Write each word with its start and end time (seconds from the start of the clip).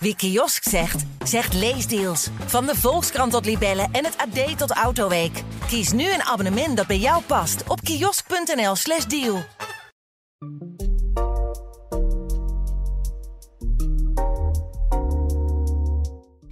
Wie 0.00 0.16
kiosk 0.16 0.62
zegt, 0.62 1.04
zegt 1.24 1.54
leesdeals. 1.54 2.28
Van 2.46 2.66
de 2.66 2.74
Volkskrant 2.74 3.32
tot 3.32 3.44
Libellen 3.44 3.88
en 3.92 4.04
het 4.04 4.16
AD 4.16 4.58
tot 4.58 4.70
Autoweek. 4.70 5.42
Kies 5.66 5.92
nu 5.92 6.12
een 6.12 6.22
abonnement 6.22 6.76
dat 6.76 6.86
bij 6.86 6.98
jou 6.98 7.22
past 7.22 7.68
op 7.68 7.80
kiosk.nl/slash 7.80 9.04
deal. 9.04 9.38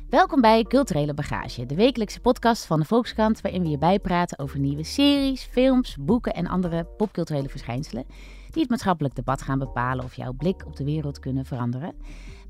Welkom 0.08 0.40
bij 0.40 0.62
Culturele 0.62 1.14
Bagage, 1.14 1.66
de 1.66 1.74
wekelijkse 1.74 2.20
podcast 2.20 2.64
van 2.64 2.80
de 2.80 2.86
Volkskrant, 2.86 3.40
waarin 3.40 3.62
we 3.62 3.68
je 3.68 3.78
bijpraten 3.78 4.38
over 4.38 4.58
nieuwe 4.58 4.84
series, 4.84 5.42
films, 5.42 5.96
boeken 6.00 6.32
en 6.32 6.46
andere 6.46 6.84
popculturele 6.84 7.48
verschijnselen 7.48 8.06
die 8.50 8.62
het 8.62 8.70
maatschappelijk 8.70 9.14
debat 9.14 9.42
gaan 9.42 9.58
bepalen 9.58 10.04
of 10.04 10.14
jouw 10.14 10.32
blik 10.32 10.66
op 10.66 10.76
de 10.76 10.84
wereld 10.84 11.18
kunnen 11.18 11.44
veranderen. 11.44 11.94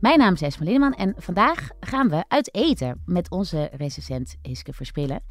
Mijn 0.00 0.18
naam 0.18 0.32
is 0.32 0.40
Esma 0.42 0.64
Lindeman 0.64 0.94
en 0.94 1.14
vandaag 1.16 1.68
gaan 1.80 2.08
we 2.08 2.24
uit 2.28 2.54
eten 2.54 3.02
met 3.04 3.30
onze 3.30 3.70
recensent 3.72 4.36
Hiske 4.42 4.72
Verspillen. 4.72 5.22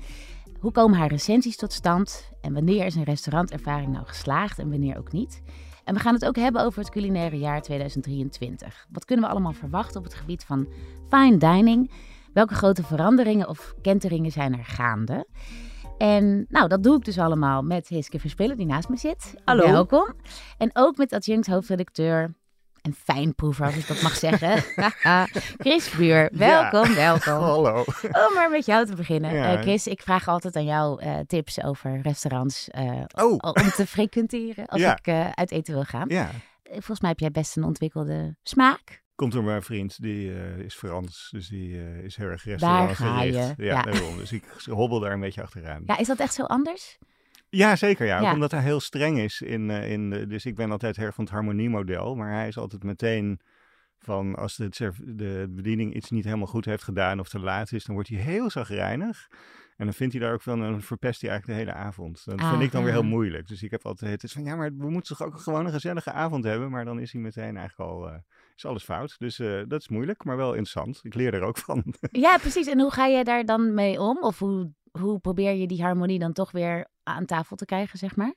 Hoe 0.60 0.72
komen 0.72 0.98
haar 0.98 1.08
recensies 1.08 1.58
tot 1.58 1.74
stand 1.74 2.30
en 2.42 2.54
wanneer 2.54 2.86
is 2.86 2.96
een 2.96 3.04
restaurantervaring 3.04 3.92
nou 3.92 4.06
geslaagd 4.06 4.60
en 4.60 4.70
wanneer 4.70 4.98
ook 4.98 5.12
niet? 5.12 5.42
En 5.84 5.94
we 5.94 6.00
gaan 6.00 6.14
het 6.14 6.26
ook 6.26 6.36
hebben 6.36 6.64
over 6.64 6.80
het 6.80 6.90
culinaire 6.90 7.38
jaar 7.38 7.62
2023. 7.62 8.88
Wat 8.92 9.06
kunnen 9.06 9.26
we 9.26 9.32
allemaal 9.32 9.54
verwachten 9.54 9.98
op 9.98 10.04
het 10.04 10.14
gebied 10.14 10.44
van 10.44 10.68
fine 11.10 11.38
dining? 11.38 11.92
Welke 12.34 12.54
grote 12.54 12.84
veranderingen 12.84 13.48
of 13.50 13.74
kenteringen 13.82 14.32
zijn 14.32 14.58
er 14.58 14.66
gaande? 14.66 15.28
En 15.98 16.46
nou, 16.50 16.68
dat 16.68 16.84
doe 16.84 16.98
ik 16.98 17.06
dus 17.06 17.20
allemaal 17.20 17.62
met 17.62 17.88
Hiske 17.88 18.20
Verspillen, 18.20 18.58
die 18.58 18.66
naast 18.66 18.90
me 18.90 18.98
zit. 18.98 19.34
Hallo. 19.44 19.72
Welkom. 19.72 20.14
En 20.58 20.70
ook 20.74 20.98
met 20.98 21.14
adjunct 21.14 21.48
hoofdredacteur 21.48 22.34
en 22.86 22.94
fijnproever, 22.94 23.66
als 23.66 23.76
ik 23.76 23.88
dat 23.88 24.02
mag 24.02 24.16
zeggen. 24.16 24.64
Chris 25.66 25.90
Buur, 25.92 26.30
welkom, 26.34 26.94
welkom. 26.96 27.34
Hallo. 27.34 27.84
Om 28.02 28.34
maar 28.34 28.50
met 28.50 28.66
jou 28.66 28.86
te 28.86 28.96
beginnen. 28.96 29.34
Ja. 29.34 29.56
Eh, 29.56 29.62
Chris, 29.62 29.88
ik 29.88 30.02
vraag 30.02 30.28
altijd 30.28 30.56
aan 30.56 30.66
jou 30.66 31.02
eh, 31.02 31.20
tips 31.28 31.64
over 31.64 32.02
restaurants 32.02 32.70
eh, 32.70 33.02
Oh, 33.16 33.32
om 33.40 33.54
te 33.76 33.88
frequenteren 33.96 34.66
als 34.66 34.82
Ja. 34.82 34.98
ik 35.04 35.32
uit 35.36 35.52
eten 35.52 35.74
wil 35.74 35.84
gaan. 35.84 36.10
ja. 36.10 36.30
Volgens 36.72 37.00
mij 37.00 37.10
heb 37.10 37.20
jij 37.20 37.32
best 37.32 37.58
een 37.58 37.64
ontwikkelde 37.64 38.36
smaak. 38.44 39.04
Komt 39.16 39.32
door 39.32 39.44
mijn 39.44 39.62
vriend, 39.64 40.02
die 40.02 40.32
is 40.64 40.76
Frans, 40.76 41.28
dus 41.32 41.48
die 41.48 42.02
is 42.04 42.16
heel 42.16 42.28
erg 42.28 42.44
Daar 42.44 42.52
restaurant 42.54 42.96
ga 42.98 43.22
je, 43.22 43.32
Ja, 43.32 43.54
ja. 43.58 43.82
daarom. 43.82 44.18
Dus 44.18 44.32
ik 44.32 44.44
hobbel 44.66 45.00
daar 45.00 45.12
een 45.12 45.20
beetje 45.20 45.42
achteraan. 45.42 45.84
Ja, 45.86 45.98
is 45.98 46.08
dat 46.08 46.20
echt 46.20 46.34
zo 46.34 46.44
anders? 46.44 46.98
Ja, 47.56 47.76
zeker. 47.76 48.06
Ja. 48.06 48.34
Omdat 48.34 48.52
hij 48.52 48.62
heel 48.62 48.80
streng 48.80 49.20
is. 49.20 49.42
In, 49.42 49.70
eh, 49.70 49.92
in 49.92 50.10
de, 50.10 50.28
dus 50.28 50.46
ik 50.46 50.56
ben 50.56 50.72
altijd 50.72 50.98
erg 50.98 51.16
van 51.16 51.24
het 51.24 51.34
harmoniemodel. 51.34 52.16
Maar 52.16 52.32
hij 52.34 52.48
is 52.48 52.58
altijd 52.58 52.84
meteen 52.84 53.40
van 53.98 54.36
als 54.36 54.56
de, 54.56 54.92
de 55.06 55.48
bediening 55.50 55.94
iets 55.96 56.10
niet 56.10 56.24
helemaal 56.24 56.48
goed 56.48 56.66
heeft 56.66 56.84
gedaan 56.84 57.20
of 57.20 57.30
te 57.30 57.40
laat 57.40 57.72
is, 57.72 57.84
dan 57.84 57.96
wordt 57.96 58.10
hij 58.10 58.20
heel 58.20 58.50
zagrijnig. 58.50 59.28
En 59.76 59.86
dan 59.86 59.94
vindt 59.94 60.14
hij 60.14 60.22
daar 60.22 60.34
ook 60.34 60.42
van, 60.42 60.64
en 60.64 60.72
dan 60.72 60.82
verpest 60.82 61.22
hij 61.22 61.30
eigenlijk 61.30 61.60
de 61.60 61.66
hele 61.66 61.78
avond. 61.86 62.26
Dat 62.26 62.42
vind 62.50 62.62
ik 62.62 62.72
dan 62.72 62.84
weer 62.84 62.92
heel 62.92 63.02
Ah. 63.02 63.08
moeilijk. 63.08 63.48
Dus 63.48 63.64
ik 63.64 63.72
heb 63.72 63.86
altijd 63.86 64.12
het 64.12 64.24
is 64.24 64.32
van, 64.34 64.44
ja, 64.44 64.56
maar 64.56 64.72
we 64.78 64.90
moeten 64.90 65.18
toch 65.18 65.28
ook 65.28 65.40
gewoon 65.40 65.66
een 65.66 65.72
gezellige 65.72 66.12
avond 66.12 66.44
hebben. 66.44 66.70
Maar 66.72 66.86
dan 66.86 67.00
is 67.00 67.12
hij 67.12 67.22
meteen 67.22 67.58
eigenlijk 67.58 67.90
al, 67.92 68.08
eh, 68.10 68.16
is 68.56 68.66
alles 68.66 68.84
fout. 68.84 69.16
Dus 69.18 69.40
eh, 69.40 69.62
dat 69.68 69.82
is 69.82 69.90
moeilijk, 69.90 70.24
maar 70.24 70.38
wel 70.38 70.50
interessant. 70.50 71.00
Ik 71.04 71.14
leer 71.14 71.34
er 71.34 71.42
ook 71.42 71.58
van. 71.58 71.84
Ja, 72.12 72.38
precies. 72.38 72.68
En 72.68 72.80
hoe 72.80 72.92
ga 72.92 73.06
je 73.06 73.24
daar 73.24 73.46
dan 73.46 73.74
mee 73.74 74.00
om? 74.00 74.18
Of 74.18 74.40
hoe, 74.40 74.72
hoe 75.00 75.20
probeer 75.20 75.54
je 75.54 75.68
die 75.68 75.82
harmonie 75.84 76.20
dan 76.20 76.34
toch 76.34 76.52
weer 76.52 76.88
aan 77.04 77.26
tafel 77.26 77.56
te 77.56 77.66
krijgen, 77.66 77.98
zeg 78.00 78.16
maar? 78.16 78.34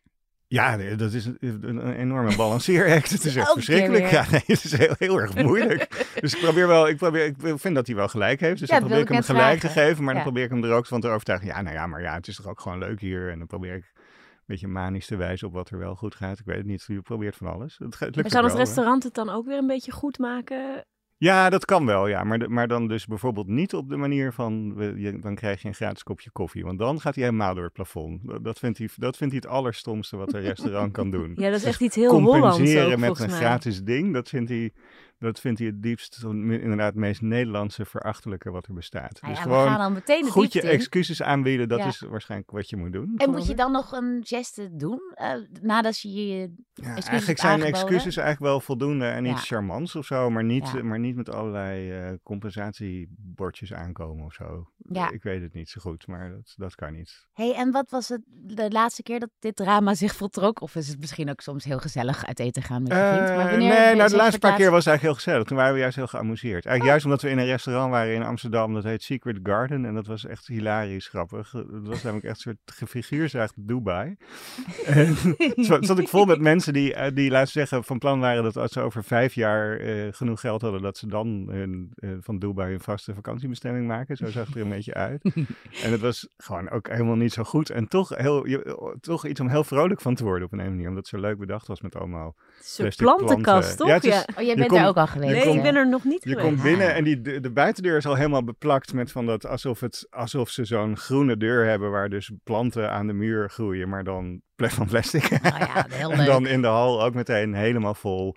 Ja, 0.47 0.77
dat 0.97 1.13
is 1.13 1.25
een, 1.25 1.93
enorme 1.93 2.37
balanceeract. 2.37 3.11
Het 3.17 3.25
is 3.25 3.37
echt 3.37 3.53
verschrikkelijk. 3.53 4.11
Ja, 4.11 4.25
nee, 4.31 4.43
het 4.47 4.65
is 4.65 4.77
heel, 4.77 4.95
heel 4.99 5.21
erg 5.21 5.35
moeilijk. 5.35 5.89
dus 6.21 6.35
ik 6.35 6.41
probeer 6.41 6.67
wel, 6.67 6.89
ik, 6.89 6.97
probeer, 6.97 7.25
ik 7.25 7.59
vind 7.59 7.75
dat 7.75 7.87
hij 7.87 7.97
wel 7.97 8.09
gelijk 8.09 8.41
heeft. 8.41 8.59
Dus 8.61 8.69
Ja, 8.69 8.75
dan 8.79 8.89
probeer 8.89 9.05
ik 9.05 9.13
hem 9.13 9.23
gelijk 9.23 9.61
te 9.61 9.69
geven. 9.69 10.05
Maar 10.05 10.15
Ja. 10.15 10.21
dan 10.23 10.33
probeer 10.33 10.45
ik 10.45 10.51
hem 10.51 10.65
er 10.65 10.73
ook 10.73 10.87
van 10.87 11.01
te 11.01 11.09
overtuigen. 11.09 11.49
Ja, 11.49 11.61
nou 11.63 11.75
ja, 11.75 11.87
maar 11.87 12.03
ja, 12.03 12.15
het 12.15 12.29
is 12.29 12.37
toch 12.37 12.47
ook 12.47 12.61
gewoon 12.61 12.79
leuk 12.79 13.01
hier. 13.01 13.31
En 13.31 13.39
dan 13.39 13.47
probeer 13.47 13.75
ik 13.75 13.93
een 13.95 14.45
beetje 14.47 14.69
manisch 14.69 15.07
te 15.07 15.17
wijzen 15.17 15.47
op 15.49 15.53
wat 15.55 15.71
er 15.71 15.79
wel 15.79 15.95
goed 15.95 16.15
gaat. 16.15 16.39
Ik 16.39 16.45
weet 16.45 16.57
het 16.57 16.67
niet. 16.67 16.85
Je 16.87 17.01
probeert 17.01 17.37
van 17.37 17.47
alles. 17.47 17.79
Het, 17.79 17.99
het 17.99 18.01
lukt 18.01 18.17
Maar 18.17 18.31
zou 18.31 18.45
wel, 18.45 18.53
hè. 18.53 18.59
restaurant 18.59 19.03
het 19.03 19.15
dan 19.15 19.29
ook 19.31 19.47
weer 19.47 19.59
een 19.59 19.67
beetje 19.67 19.93
goed 19.93 20.19
maken? 20.19 20.85
Ja, 21.21 21.51
dat 21.51 21.65
kan 21.65 21.87
wel, 21.87 22.07
ja. 22.07 22.25
Maar, 22.25 22.39
de- 22.39 22.49
maar 22.49 22.69
dan 22.69 22.89
dus 22.89 23.07
bijvoorbeeld 23.07 23.47
niet 23.47 23.75
op 23.75 23.89
de 23.89 23.97
manier 23.97 24.33
van, 24.33 24.75
je, 24.97 25.19
dan 25.19 25.35
krijg 25.35 25.63
je 25.63 25.69
een 25.69 25.75
gratis 25.75 26.03
kopje 26.03 26.31
koffie. 26.31 26.65
Want 26.65 26.79
dan 26.79 27.01
gaat 27.01 27.15
hij 27.15 27.25
helemaal 27.25 27.55
door 27.55 27.65
het 27.65 27.73
plafond. 27.73 28.21
Dat- 28.29 28.45
Dat 28.45 28.59
vindt 28.59 28.79
hij, 28.79 28.89
dat 28.97 29.17
vindt 29.17 29.33
hij 29.35 29.43
het 29.45 29.53
allerstomste 29.53 30.17
wat 30.17 30.33
een 30.33 30.41
restaurant 30.41 30.93
kan 30.93 31.11
doen. 31.11 31.33
Ja, 31.37 31.45
dat 31.47 31.55
is 31.55 31.61
Dus 31.61 31.65
echt 31.71 31.81
iets 31.81 31.97
heel 31.97 32.11
Hollands 32.11 32.49
compenseren 32.49 32.85
ook, 32.85 32.91
met 32.99 33.07
volgens 33.07 33.21
een 33.27 33.31
mij. 33.33 33.39
gratis 33.39 33.83
ding, 33.83 34.13
dat 34.13 34.29
vindt 34.29 34.49
hij, 34.51 34.73
dat 35.19 35.41
vindt 35.41 35.59
hij 35.59 35.69
het 35.69 35.83
diepst, 35.83 36.23
inderdaad, 36.25 36.87
het 36.87 36.95
meest 36.95 37.21
Nederlandse 37.21 37.85
verachtelijke 37.85 38.51
wat 38.51 38.67
er 38.67 38.75
bestaat. 38.75 39.21
Nou 39.21 39.35
dus 39.35 39.43
ja, 39.43 39.49
we 39.49 39.55
gewoon 39.55 39.69
gaan 39.69 39.79
dan 39.79 39.93
meteen 39.93 40.25
de 40.25 40.31
goed 40.31 40.53
je 40.53 40.61
in. 40.63 40.69
excuses 40.69 41.23
aanbieden, 41.23 41.69
dat 41.69 41.79
Ja. 41.79 41.87
is 41.87 42.01
waarschijnlijk 42.01 42.51
wat 42.51 42.69
je 42.71 42.77
moet 42.77 42.93
doen. 42.93 43.15
En 43.17 43.31
moet 43.31 43.47
je 43.47 43.55
dan 43.55 43.73
nog 43.73 43.93
een 43.93 44.21
geste 44.27 44.77
doen 44.77 45.01
eh, 45.15 45.33
nadat 45.61 46.01
je 46.01 46.09
je... 46.27 46.53
Ja, 46.75 46.89
eigenlijk 46.95 47.39
zijn 47.39 47.63
excuses 47.63 48.17
eigenlijk 48.17 48.39
wel 48.51 48.61
voldoende 48.61 49.07
en 49.07 49.25
Ja. 49.25 49.31
iets 49.33 49.47
charmants 49.47 49.97
of 49.97 50.07
zo, 50.07 50.31
maar 50.31 50.45
niet, 50.45 50.71
Ja. 50.75 50.83
maar 50.83 50.99
niet 50.99 51.17
met 51.17 51.31
allerlei 51.31 51.91
eh, 51.91 52.13
compensatiebordjes 52.23 53.73
aankomen 53.73 54.25
of 54.25 54.33
zo. 54.33 54.71
Ja. 54.93 55.11
Ik 55.11 55.23
weet 55.23 55.43
het 55.43 55.55
niet 55.55 55.69
zo 55.69 55.81
goed, 55.81 56.07
maar 56.07 56.31
dat, 56.31 56.55
dat 56.57 56.75
kan 56.75 56.93
niet. 56.93 57.27
hey, 57.33 57.55
en 57.55 57.71
wat 57.71 57.91
was 57.91 58.09
het 58.09 58.21
de 58.29 58.71
laatste 58.71 59.03
keer 59.03 59.21
dat 59.21 59.31
dit 59.39 59.57
drama 59.57 59.95
zich 59.95 60.15
voltrok? 60.17 60.61
Of 60.61 60.75
is 60.75 60.89
het 60.89 61.01
misschien 61.01 61.31
ook 61.31 61.41
soms 61.41 61.65
heel 61.65 61.79
gezellig 61.79 62.27
uit 62.27 62.39
eten 62.39 62.63
gaan 62.63 62.83
met 62.83 62.93
je 62.93 62.99
vriend? 63.15 63.29
Eh, 63.29 63.37
Maar 63.37 63.51
wanneer 63.51 63.69
nee, 63.69 63.95
nou, 63.95 64.09
de 64.11 64.17
laatste 64.17 64.39
paar 64.39 64.57
keer 64.57 64.71
was 64.71 64.85
het 64.85 64.87
eigenlijk 64.89 65.03
heel 65.03 65.15
gezellig. 65.15 65.45
Toen 65.47 65.57
waren 65.57 65.75
we 65.75 65.79
juist 65.81 65.97
heel 65.97 66.07
geamuseerd. 66.07 66.67
Eigenlijk 66.67 66.83
Oh. 66.83 66.87
juist 66.89 67.05
omdat 67.05 67.23
we 67.23 67.31
in 67.31 67.39
een 67.39 67.45
restaurant 67.47 67.91
waren 67.91 68.15
in 68.15 68.23
Amsterdam. 68.23 68.75
Dat 68.75 68.85
heet 68.85 69.03
Secret 69.03 69.39
Garden. 69.43 69.85
En 69.85 69.95
dat 69.95 70.07
was 70.07 70.27
echt 70.27 70.47
hilarisch 70.47 71.09
grappig. 71.09 71.53
Het 71.53 71.87
was 71.87 72.03
namelijk 72.03 72.27
echt 72.27 72.37
een 72.37 72.41
soort 72.65 72.77
gefiguurzaagd 72.79 73.55
Dubai. 73.57 74.17
en 74.87 75.17
zo 75.65 75.83
zat 75.83 75.99
ik 75.99 76.09
vol 76.09 76.25
met 76.25 76.41
mensen 76.41 76.73
die, 76.73 76.95
eh, 76.95 77.15
die, 77.15 77.31
laten 77.31 77.53
zeggen, 77.53 77.85
van 77.85 77.99
plan 77.99 78.21
waren 78.21 78.43
dat 78.43 78.57
als 78.57 78.73
ze 78.73 78.81
over 78.81 79.05
vijf 79.05 79.35
jaar 79.35 79.77
eh, 79.77 80.09
genoeg 80.11 80.41
geld 80.41 80.63
hadden, 80.63 80.83
dat 80.83 80.97
ze 80.99 81.07
dan 81.07 81.47
hun, 81.51 81.91
eh, 81.95 82.11
van 82.21 82.39
Dubai 82.39 82.75
een 82.75 82.81
vaste 82.81 83.15
vakantiebestemming 83.15 83.87
maken. 83.87 84.17
Zo 84.17 84.27
zag 84.27 84.55
er 84.55 84.61
een 84.61 84.69
beetje 84.79 84.95
uit. 84.95 85.23
En 85.85 85.91
het 85.93 86.01
was 86.01 86.29
gewoon 86.37 86.71
ook 86.71 86.89
helemaal 86.89 87.15
niet 87.17 87.33
zo 87.33 87.43
goed. 87.45 87.71
En 87.71 87.89
toch, 87.89 88.09
heel, 88.17 88.47
je- 88.47 88.97
toch 89.01 89.27
iets 89.27 89.41
om 89.41 89.49
heel 89.49 89.65
vrolijk 89.65 90.01
van 90.01 90.15
te 90.15 90.25
worden 90.25 90.45
op 90.47 90.53
een 90.53 90.59
of 90.59 90.65
andere 90.65 90.75
manier. 90.83 90.89
Omdat 90.89 91.11
het 91.11 91.21
zo 91.21 91.29
leuk 91.29 91.39
bedacht 91.39 91.67
was 91.67 91.81
met 91.81 91.97
allemaal 91.97 92.35
plastic 92.77 92.97
plantenkast, 93.07 93.45
planten. 93.45 93.77
toch? 93.77 93.87
Ja, 93.89 93.95
het 93.95 94.05
is- 94.05 94.15
Ja. 94.15 94.21
Oh, 94.21 94.35
jij 94.37 94.45
Je 94.47 94.55
bent 94.57 94.71
daar 94.71 94.89
ook 94.89 94.97
al 94.97 95.07
geweest. 95.07 95.45
Nee, 95.45 95.55
ik 95.57 95.63
ben 95.63 95.75
er 95.77 95.89
nog 95.89 96.05
niet 96.05 96.25
Je 96.25 96.29
geweest. 96.29 96.47
komt 96.49 96.63
binnen 96.63 96.95
en 96.95 97.05
die, 97.05 97.21
de, 97.21 97.41
de 97.41 97.51
buitendeur 97.51 97.97
is 97.97 98.07
al 98.07 98.15
helemaal 98.15 98.45
beplakt 98.45 98.93
met 98.93 99.13
van 99.13 99.27
dat 99.27 99.47
alsof, 99.47 99.81
het, 99.81 100.07
alsof 100.11 100.51
ze 100.51 100.65
zo'n 100.65 100.97
groene 100.97 101.37
deur 101.37 101.65
hebben 101.67 101.91
waar 101.91 102.09
dus 102.09 102.31
planten 102.45 102.91
aan 102.91 103.07
de 103.07 103.13
muur 103.13 103.51
groeien, 103.51 103.89
maar 103.89 104.05
dan 104.05 104.41
van 104.57 104.87
plastic. 104.87 105.25
Oh 105.33 105.39
ja, 105.59 105.87
heel 105.89 106.11
en 106.11 106.17
leuk. 106.17 106.27
dan 106.27 106.47
in 106.47 106.61
de 106.63 106.67
hal 106.69 107.03
ook 107.05 107.15
meteen 107.15 107.55
helemaal 107.55 107.95
vol. 107.95 108.37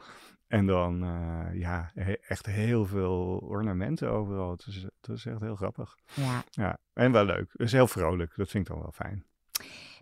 En 0.51 0.65
dan, 0.65 1.03
eh, 1.03 1.59
ja, 1.59 1.91
he- 1.93 2.13
echt 2.27 2.45
heel 2.45 2.85
veel 2.85 3.39
ornamenten 3.43 4.09
overal. 4.11 4.51
Het 4.51 4.65
is, 4.67 4.75
het 4.75 5.09
is 5.09 5.25
echt 5.25 5.39
heel 5.39 5.55
grappig. 5.55 5.95
Ja. 6.13 6.43
Ja, 6.49 6.77
en 6.93 7.11
wel 7.11 7.25
leuk. 7.25 7.49
Dus 7.53 7.71
heel 7.71 7.87
vrolijk. 7.87 8.33
Dat 8.35 8.49
vind 8.49 8.67
ik 8.67 8.73
dan 8.73 8.81
wel 8.81 8.91
fijn. 8.91 9.25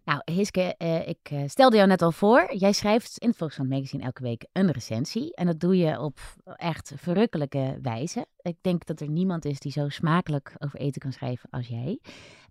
Nou, 0.03 0.21
Hiske, 0.25 0.75
eh, 0.77 1.07
ik 1.07 1.19
eh, 1.23 1.41
stelde 1.45 1.75
jou 1.75 1.87
net 1.87 2.01
al 2.01 2.11
voor. 2.11 2.55
Jij 2.55 2.71
schrijft 2.73 3.17
in 3.17 3.27
het 3.27 3.37
Volkskrant 3.37 3.69
Magazine 3.69 4.03
elke 4.03 4.21
week 4.23 4.47
een 4.51 4.71
recensie. 4.71 5.35
En 5.35 5.45
dat 5.45 5.59
doe 5.59 5.77
je 5.77 5.99
op 5.99 6.19
echt 6.55 6.93
verrukkelijke 6.95 7.79
wijze. 7.81 8.25
Ik 8.41 8.55
denk 8.61 8.85
dat 8.85 8.99
er 8.99 9.09
niemand 9.09 9.45
is 9.45 9.59
die 9.59 9.71
zo 9.71 9.89
smakelijk 9.89 10.53
over 10.57 10.79
eten 10.79 11.01
kan 11.01 11.11
schrijven 11.13 11.49
als 11.49 11.67
jij. 11.67 11.99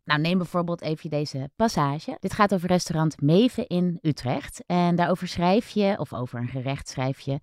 Nou, 0.05 0.21
neem 0.21 0.39
bijvoorbeeld 0.39 0.81
even 0.81 1.11
deze 1.11 1.51
passage. 1.57 2.17
Dit 2.21 2.33
gaat 2.33 2.55
over 2.55 2.69
restaurant 2.69 3.21
Meven 3.21 3.67
in 3.67 3.99
Utrecht. 4.03 4.63
En 4.67 4.97
daarover 4.97 5.29
schrijf 5.29 5.69
je, 5.69 5.99
of 5.99 6.13
over 6.13 6.39
een 6.39 6.49
gerecht 6.49 6.89
schrijf 6.89 7.21
je... 7.21 7.39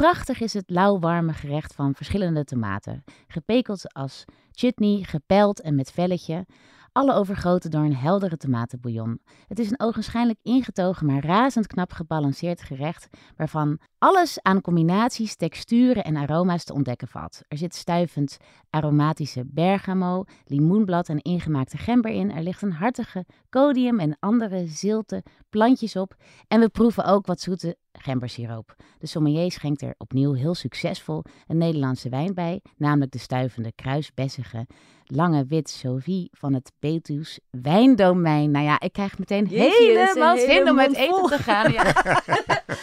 Prachtig 0.00 0.40
is 0.40 0.52
het 0.52 0.70
lauwwarme 0.70 1.32
gerecht 1.32 1.74
van 1.74 1.94
verschillende 1.94 2.44
tomaten. 2.44 3.04
Gepekeld 3.26 3.94
als 3.94 4.24
chutney, 4.52 5.02
gepeld 5.02 5.60
en 5.60 5.74
met 5.74 5.90
velletje. 5.92 6.46
Alle 6.92 7.14
overgoten 7.14 7.70
door 7.70 7.84
een 7.84 7.96
heldere 7.96 8.36
tomatenbouillon. 8.36 9.20
Het 9.48 9.58
is 9.58 9.70
een 9.70 9.80
ogenschijnlijk 9.80 10.38
ingetogen, 10.42 11.06
maar 11.06 11.24
razend 11.24 11.66
knap 11.66 11.92
gebalanceerd 11.92 12.62
gerecht, 12.62 13.08
waarvan 13.36 13.78
alles 13.98 14.42
aan 14.42 14.60
combinaties, 14.60 15.36
texturen 15.36 16.04
en 16.04 16.16
aroma's 16.16 16.64
te 16.64 16.72
ontdekken 16.72 17.08
valt. 17.08 17.42
Er 17.48 17.58
zit 17.58 17.74
stuivend 17.74 18.36
aromatische 18.70 19.44
bergamo, 19.46 20.24
limoenblad 20.44 21.08
en 21.08 21.22
ingemaakte 21.22 21.76
gember 21.76 22.10
in. 22.10 22.32
Er 22.32 22.42
ligt 22.42 22.62
een 22.62 22.72
hartige 22.72 23.26
codium 23.50 23.98
en 23.98 24.16
andere 24.20 24.66
zilte 24.66 25.22
plantjes 25.48 25.96
op. 25.96 26.14
En 26.48 26.60
we 26.60 26.68
proeven 26.68 27.04
ook 27.04 27.26
wat 27.26 27.40
zoete 27.40 27.76
gembersiroop. 27.92 28.76
De 28.98 29.06
sommelier 29.06 29.52
schenkt 29.52 29.82
er 29.82 29.94
opnieuw 29.98 30.32
heel 30.32 30.54
succesvol 30.54 31.24
een 31.46 31.58
Nederlandse 31.58 32.08
wijn 32.08 32.34
bij, 32.34 32.60
namelijk 32.76 33.12
de 33.12 33.18
stuivende 33.18 33.72
kruisbessige 33.74 34.66
lange 35.04 35.44
wit 35.46 35.70
Sauvy 35.70 36.26
van 36.30 36.54
het 36.54 36.72
Betuws 36.78 37.40
wijndomein. 37.50 38.50
Nou 38.50 38.64
ja, 38.64 38.80
ik 38.80 38.92
krijg 38.92 39.18
meteen 39.18 39.44
Jeetje, 39.44 39.98
helemaal 39.98 40.34
hele 40.34 40.52
zin 40.52 40.70
om 40.70 40.80
uit 40.80 40.94
eten 40.94 41.26
te 41.26 41.38
gaan. 41.38 41.72
Ja, 41.72 41.92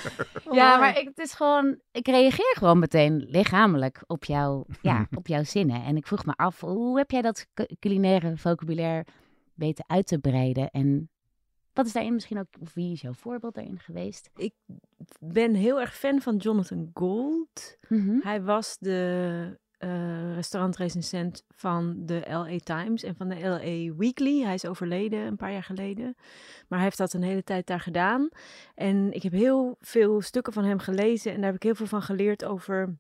ja 0.59 0.77
maar 0.77 0.99
ik, 0.99 1.07
het 1.07 1.19
is 1.19 1.33
gewoon, 1.33 1.79
ik 1.91 2.07
reageer 2.07 2.55
gewoon 2.57 2.79
meteen 2.79 3.25
lichamelijk 3.29 4.03
op, 4.07 4.25
jou, 4.25 4.65
ja, 4.81 5.07
op 5.17 5.27
jouw 5.27 5.43
zinnen. 5.43 5.83
En 5.83 5.97
ik 5.97 6.07
vroeg 6.07 6.25
me 6.25 6.33
af, 6.35 6.59
hoe 6.59 6.97
heb 6.97 7.11
jij 7.11 7.21
dat 7.21 7.47
cu- 7.53 7.75
culinaire 7.79 8.37
vocabulaire 8.37 9.05
weten 9.53 9.83
uit 9.87 10.07
te 10.07 10.19
breiden? 10.19 10.69
En 10.69 11.09
wat 11.77 11.85
is 11.85 11.91
daarin 11.93 12.13
misschien 12.13 12.39
ook, 12.39 12.47
of 12.59 12.73
wie 12.73 12.91
is 12.91 13.01
jouw 13.01 13.13
voorbeeld 13.13 13.53
daarin 13.53 13.79
geweest? 13.79 14.29
Ik 14.35 14.53
ben 15.19 15.53
heel 15.53 15.79
erg 15.79 15.95
fan 15.95 16.21
van 16.21 16.37
Jonathan 16.37 16.91
Gold. 16.93 17.77
Mhm. 17.87 18.19
Hij 18.19 18.41
was 18.41 18.77
de 18.79 19.59
eh 19.77 20.33
restaurantrecensent 20.33 21.43
van 21.47 22.05
de 22.05 22.21
LA 22.29 22.57
Times 22.63 23.03
en 23.03 23.15
van 23.15 23.29
de 23.29 23.39
LA 23.39 23.95
Weekly. 23.95 24.41
Hij 24.41 24.53
is 24.53 24.65
overleden 24.65 25.19
een 25.19 25.35
paar 25.35 25.51
jaar 25.51 25.63
geleden. 25.63 26.15
Maar 26.67 26.79
hij 26.79 26.83
heeft 26.83 26.97
dat 26.97 27.13
een 27.13 27.23
hele 27.23 27.43
tijd 27.43 27.67
daar 27.67 27.79
gedaan. 27.79 28.29
En 28.75 29.11
ik 29.11 29.23
heb 29.23 29.31
heel 29.31 29.75
veel 29.79 30.21
stukken 30.21 30.53
van 30.53 30.63
hem 30.63 30.79
gelezen 30.79 31.31
en 31.31 31.37
daar 31.37 31.45
heb 31.45 31.55
ik 31.55 31.63
heel 31.63 31.75
veel 31.75 31.85
van 31.85 32.01
geleerd 32.01 32.45
over 32.45 32.97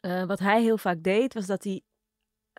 eh, 0.00 0.24
wat 0.24 0.38
hij 0.38 0.62
heel 0.62 0.78
vaak 0.78 1.02
deed, 1.02 1.34
was 1.34 1.46
dat 1.46 1.64
hij 1.64 1.82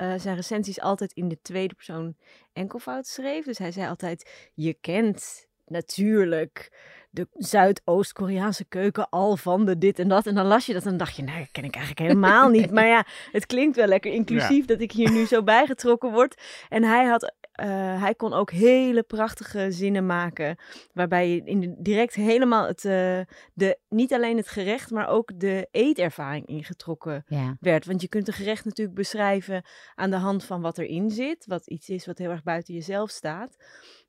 eh, 0.02 0.14
zijn 0.18 0.36
recensies 0.36 0.80
altijd 0.80 1.14
in 1.14 1.28
de 1.28 1.42
tweede 1.42 1.74
persoon 1.74 2.16
enkelvoud 2.54 3.08
schreef. 3.08 3.46
Dus 3.46 3.58
hij 3.58 3.72
zei 3.72 3.88
altijd: 3.88 4.50
Je 4.54 4.74
kent 4.74 5.48
natuurlijk 5.66 6.72
de 7.10 7.28
Zuidoost-Koreaanse 7.34 8.66
keuken 8.66 9.10
al 9.10 9.38
van 9.38 9.66
de 9.66 9.78
dit 9.78 10.00
en 10.00 10.08
dat. 10.08 10.26
En 10.26 10.36
dan 10.36 10.46
las 10.46 10.66
je 10.66 10.74
dat 10.74 10.84
en 10.84 10.90
dan 10.90 10.98
dacht 10.98 11.16
je: 11.16 11.24
Nou, 11.24 11.40
dat 11.40 11.52
ken 11.52 11.64
ik 11.64 11.76
eigenlijk 11.76 12.08
helemaal 12.08 12.50
niet. 12.50 12.72
Maar 12.76 12.88
ja, 12.88 13.06
het 13.32 13.46
klinkt 13.46 13.76
wel 13.76 13.88
lekker 13.88 14.12
inclusief 14.12 14.66
dat 14.66 14.82
ik 14.82 14.92
hier 14.92 15.12
nu 15.12 15.26
zo 15.26 15.44
bijgetrokken 15.44 16.12
word. 16.12 16.42
En 16.70 16.84
hij 16.84 17.06
had. 17.06 17.34
Eh, 17.52 18.02
hij 18.02 18.16
kon 18.16 18.34
ook 18.34 18.52
hele 18.52 19.04
prachtige 19.04 19.72
zinnen 19.72 20.06
maken. 20.06 20.58
Waarbij 20.94 21.30
je 21.30 21.42
in 21.44 21.60
de- 21.60 21.76
direct 21.78 22.14
helemaal 22.16 22.68
het, 22.68 22.86
eh, 22.86 23.20
de, 23.54 23.80
niet 23.90 24.14
alleen 24.14 24.38
het 24.38 24.48
gerecht, 24.48 24.92
maar 24.92 25.08
ook 25.08 25.40
de 25.40 25.68
eetervaring 25.72 26.46
ingetrokken 26.48 27.24
Ja, 27.28 27.58
werd. 27.60 27.86
Want 27.86 28.02
je 28.02 28.08
kunt 28.08 28.28
een 28.28 28.34
gerecht 28.34 28.66
natuurlijk 28.66 28.98
beschrijven 28.98 29.66
aan 29.96 30.10
de 30.10 30.16
hand 30.18 30.44
van 30.44 30.62
wat 30.62 30.78
erin 30.78 31.10
zit. 31.10 31.46
Wat 31.46 31.68
iets 31.68 31.90
is 31.90 32.06
wat 32.06 32.18
heel 32.18 32.30
erg 32.32 32.44
buiten 32.44 32.74
jezelf 32.74 33.10
staat. 33.10 33.56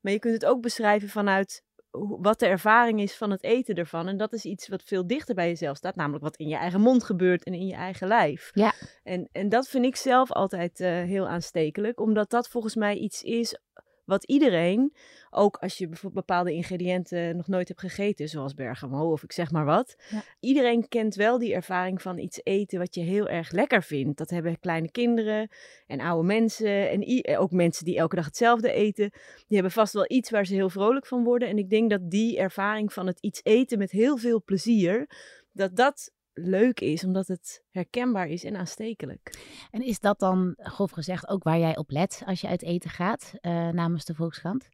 Maar 0.01 0.11
je 0.13 0.19
kunt 0.19 0.33
het 0.33 0.45
ook 0.45 0.61
beschrijven 0.61 1.09
vanuit 1.09 1.63
wat 1.99 2.39
de 2.39 2.45
ervaring 2.45 3.01
is 3.01 3.15
van 3.15 3.31
het 3.31 3.43
eten 3.43 3.75
ervan. 3.75 4.07
En 4.07 4.17
dat 4.17 4.33
is 4.33 4.45
iets 4.45 4.67
wat 4.67 4.83
veel 4.83 5.07
dichter 5.07 5.35
bij 5.35 5.47
jezelf 5.47 5.77
staat. 5.77 5.95
Namelijk 5.95 6.23
wat 6.23 6.35
in 6.35 6.47
je 6.47 6.55
eigen 6.55 6.81
mond 6.81 7.03
gebeurt 7.03 7.43
en 7.43 7.53
in 7.53 7.67
je 7.67 7.75
eigen 7.75 8.07
lijf. 8.07 8.51
Ja. 8.53 8.73
En, 9.03 9.29
en 9.31 9.49
dat 9.49 9.67
vind 9.67 9.85
ik 9.85 9.95
zelf 9.95 10.31
altijd 10.31 10.79
eh, 10.79 10.89
heel 10.89 11.27
aanstekelijk. 11.27 11.99
Omdat 11.99 12.29
dat 12.29 12.49
volgens 12.49 12.75
mij 12.75 12.95
iets 12.95 13.23
is 13.23 13.57
wat 14.05 14.23
iedereen, 14.23 14.93
ook 15.29 15.57
als 15.57 15.77
je 15.77 15.87
bijvoorbeeld 15.87 16.25
bepaalde 16.25 16.53
ingrediënten 16.53 17.35
nog 17.35 17.47
nooit 17.47 17.67
hebt 17.67 17.79
gegeten, 17.79 18.27
zoals 18.27 18.53
bergamo 18.53 19.11
of 19.11 19.23
ik 19.23 19.31
zeg 19.31 19.51
maar 19.51 19.65
wat. 19.65 19.95
Ja. 20.09 20.23
Iedereen 20.39 20.87
kent 20.87 21.15
wel 21.15 21.39
die 21.39 21.53
ervaring 21.53 22.01
van 22.01 22.17
iets 22.17 22.39
eten 22.43 22.79
wat 22.79 22.95
je 22.95 23.01
heel 23.01 23.27
erg 23.27 23.51
lekker 23.51 23.83
vindt. 23.83 24.17
Dat 24.17 24.29
hebben 24.29 24.59
kleine 24.59 24.91
kinderen 24.91 25.49
en 25.87 25.99
oude 25.99 26.27
mensen 26.27 26.89
en 26.89 27.01
eh, 27.01 27.41
ook 27.41 27.51
mensen 27.51 27.85
die 27.85 27.97
elke 27.97 28.15
dag 28.15 28.25
hetzelfde 28.25 28.71
eten. 28.71 29.09
Die 29.47 29.57
hebben 29.57 29.71
vast 29.71 29.93
wel 29.93 30.05
iets 30.07 30.29
waar 30.29 30.45
ze 30.45 30.53
heel 30.53 30.69
vrolijk 30.69 31.05
van 31.05 31.23
worden. 31.23 31.47
En 31.47 31.57
ik 31.57 31.69
denk 31.69 31.89
dat 31.89 32.09
die 32.09 32.37
ervaring 32.37 32.93
van 32.93 33.07
het 33.07 33.19
iets 33.19 33.39
eten 33.43 33.77
met 33.77 33.91
heel 33.91 34.17
veel 34.17 34.43
plezier, 34.43 35.09
dat 35.51 35.75
dat 35.75 36.11
leuk 36.33 36.79
is, 36.79 37.03
omdat 37.03 37.27
het 37.27 37.63
herkenbaar 37.71 38.27
is 38.27 38.43
en 38.43 38.55
aanstekelijk. 38.55 39.33
En 39.71 39.81
is 39.81 39.99
dat 39.99 40.19
dan, 40.19 40.53
grof 40.57 40.91
gezegd, 40.91 41.27
ook 41.27 41.43
waar 41.43 41.59
jij 41.59 41.77
op 41.77 41.91
let 41.91 42.21
als 42.25 42.41
je 42.41 42.47
uit 42.47 42.63
eten 42.63 42.89
gaat 42.89 43.33
eh, 43.41 43.69
namens 43.69 44.05
de 44.05 44.13
Volkskrant? 44.13 44.69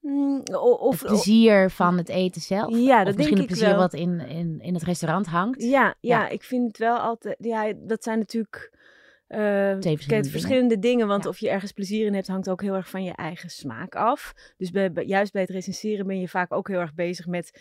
Mm, 0.00 0.42
of, 0.60 1.00
het 1.00 1.08
plezier 1.10 1.70
van 1.70 1.96
het 1.96 2.08
eten 2.08 2.40
zelf? 2.40 2.76
Ja, 2.76 2.98
of 2.98 3.04
dat 3.06 3.16
misschien 3.16 3.16
denk 3.16 3.30
het 3.30 3.40
ik 3.40 3.46
plezier 3.46 3.68
wel. 3.68 3.78
wat 3.78 3.94
in, 3.94 4.20
in, 4.20 4.60
in 4.60 4.74
het 4.74 4.82
restaurant 4.82 5.26
hangt? 5.26 5.62
Ja, 5.62 5.68
ja, 5.70 5.94
Ja. 6.00 6.28
ik 6.28 6.42
vind 6.42 6.66
het 6.66 6.78
wel 6.78 6.98
altijd. 6.98 7.36
Ja, 7.38 7.72
dat 7.76 8.02
zijn 8.04 8.18
natuurlijk. 8.18 8.78
eh, 9.26 9.38
verschillende 9.40 10.06
kijk, 10.06 10.26
verschillende 10.26 10.78
dingen. 10.78 11.06
Want 11.06 11.22
Ja. 11.24 11.28
of 11.30 11.38
je 11.38 11.48
ergens 11.50 11.72
plezier 11.72 12.06
in 12.06 12.14
hebt, 12.14 12.26
hangt 12.26 12.50
ook 12.50 12.62
heel 12.62 12.74
erg 12.74 12.88
van 12.88 13.04
je 13.04 13.12
eigen 13.12 13.50
smaak 13.50 13.94
af. 13.94 14.32
Dus 14.56 14.70
bij, 14.70 14.92
bij- 14.92 15.04
juist 15.04 15.32
bij 15.32 15.42
het 15.42 15.50
recenseren 15.50 16.06
ben 16.06 16.20
je 16.20 16.28
vaak 16.28 16.52
ook 16.52 16.68
heel 16.68 16.78
erg 16.80 16.94
bezig 16.94 17.26
met 17.26 17.60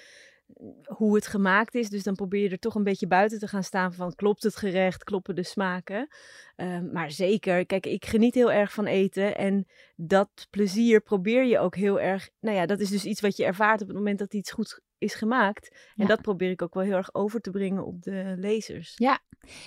hoe 0.85 1.15
het 1.15 1.27
gemaakt 1.27 1.75
is. 1.75 1.89
Dus 1.89 2.03
dan 2.03 2.15
probeer 2.15 2.41
je 2.43 2.49
er 2.49 2.59
toch 2.59 2.75
een 2.75 2.83
beetje 2.83 3.07
buiten 3.07 3.39
te 3.39 3.47
gaan 3.47 3.63
staan 3.63 3.93
van 3.93 4.15
klopt 4.15 4.43
het 4.43 4.55
gerecht, 4.55 5.03
kloppen 5.03 5.35
de 5.35 5.43
smaken. 5.43 6.07
Ehm, 6.55 6.91
maar 6.91 7.11
zeker, 7.11 7.65
kijk, 7.65 7.85
ik 7.85 8.05
geniet 8.05 8.35
heel 8.35 8.51
erg 8.51 8.73
van 8.73 8.85
eten 8.85 9.37
en 9.37 9.65
dat 9.95 10.47
plezier 10.49 11.01
probeer 11.01 11.43
je 11.45 11.59
ook 11.59 11.75
heel 11.75 11.99
erg. 11.99 12.29
Nou 12.39 12.55
ja, 12.55 12.65
dat 12.65 12.79
is 12.79 12.89
dus 12.89 13.05
iets 13.05 13.21
wat 13.21 13.37
je 13.37 13.45
ervaart 13.45 13.81
op 13.81 13.87
het 13.87 13.97
moment 13.97 14.19
dat 14.19 14.33
iets 14.33 14.51
goed 14.51 14.81
is 14.97 15.13
gemaakt. 15.13 15.69
En 15.71 15.77
Ja. 15.95 16.05
dat 16.05 16.21
probeer 16.21 16.49
ik 16.49 16.61
ook 16.61 16.73
wel 16.73 16.83
heel 16.83 16.95
erg 16.95 17.13
over 17.13 17.39
te 17.41 17.49
brengen 17.51 17.85
op 17.85 18.01
de 18.01 18.33
lezers. 18.37 18.93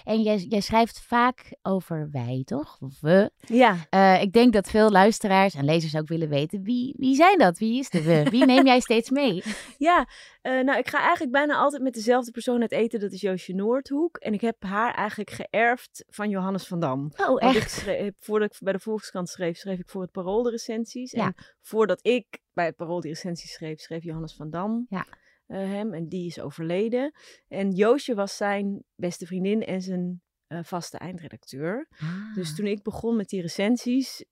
En 0.05 0.23
jij, 0.23 0.37
jij 0.37 0.61
schrijft 0.61 1.01
vaak 1.01 1.57
over 1.63 2.09
wij, 2.11 2.43
toch? 2.45 2.77
Of 2.81 3.01
we. 3.01 3.31
Ja, 3.47 3.77
Eh, 3.91 4.23
ik 4.23 4.33
denk 4.33 4.53
dat 4.53 4.71
veel 4.71 4.91
luisteraars 4.91 5.55
en 5.55 5.65
lezers 5.65 5.97
ook 5.97 6.09
willen 6.09 6.29
weten, 6.29 6.63
wie, 6.63 6.95
wie 6.99 7.15
zijn 7.15 7.39
dat? 7.39 7.59
Wie 7.59 7.79
is 7.79 7.91
de 7.91 8.03
we? 8.03 8.31
Wie 8.31 8.45
neem 8.47 8.67
jij 8.67 8.81
steeds 8.81 9.11
mee? 9.11 9.43
ja. 9.79 10.07
Eh, 10.43 10.61
nou, 10.61 10.79
ik 10.79 10.89
ga 10.89 10.99
eigenlijk 11.01 11.33
bijna 11.33 11.55
altijd 11.57 11.83
met 11.83 11.95
dezelfde 11.95 12.31
persoon 12.31 12.61
uit 12.61 12.73
eten. 12.73 13.01
Dat 13.01 13.13
is 13.13 13.21
Joosje 13.21 13.53
Noordhoek. 13.55 14.17
En 14.17 14.33
ik 14.33 14.41
heb 14.41 14.63
haar 14.63 14.95
eigenlijk 14.95 15.31
geërfd 15.31 16.05
van 16.09 16.29
Johannes 16.29 16.67
van 16.67 16.81
Dam. 16.81 17.13
Oh, 17.17 17.49
ik 17.49 17.57
echt? 17.57 17.71
schreef, 17.71 18.13
voordat 18.19 18.55
ik 18.55 18.61
bij 18.63 18.73
de 18.73 18.79
Volkskrant 18.79 19.29
schreef, 19.29 19.57
schreef 19.57 19.79
ik 19.79 19.89
voor 19.91 20.03
het 20.03 20.11
Parool 20.11 20.43
de 20.43 20.51
recensies. 20.51 21.11
Ja. 21.11 21.25
En 21.25 21.35
voordat 21.61 21.99
ik 22.07 22.41
bij 22.53 22.67
het 22.67 22.77
Parool 22.77 23.01
de 23.01 23.09
recensies 23.09 23.53
schreef, 23.53 23.81
schreef 23.81 24.03
Johannes 24.03 24.35
van 24.35 24.51
Dam 24.51 24.87
Ja. 24.89 25.07
eh, 25.47 25.59
hem. 25.59 25.93
En 25.95 26.09
die 26.09 26.27
is 26.27 26.41
overleden. 26.41 27.15
En 27.49 27.71
Joosje 27.71 28.15
was 28.15 28.37
zijn 28.37 28.85
beste 28.95 29.27
vriendin 29.27 29.63
en 29.65 29.83
zijn 29.83 30.23
eh, 30.47 30.59
vaste 30.63 30.99
eindredacteur. 30.99 31.89
Ah. 31.99 32.35
Dus 32.35 32.55
toen 32.57 32.67
ik 32.67 32.83
begon 32.83 33.17
met 33.17 33.29
die 33.29 33.41
recensies, 33.41 34.25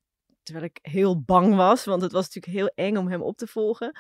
terwijl 0.43 0.65
ik 0.65 0.79
heel 0.83 1.23
bang 1.23 1.55
was, 1.57 1.85
want 1.85 2.03
het 2.03 2.13
was 2.13 2.25
natuurlijk 2.35 2.55
heel 2.55 2.87
eng 2.87 2.97
om 2.97 3.09
hem 3.09 3.23
op 3.23 3.37
te 3.37 3.47
volgen. 3.47 3.99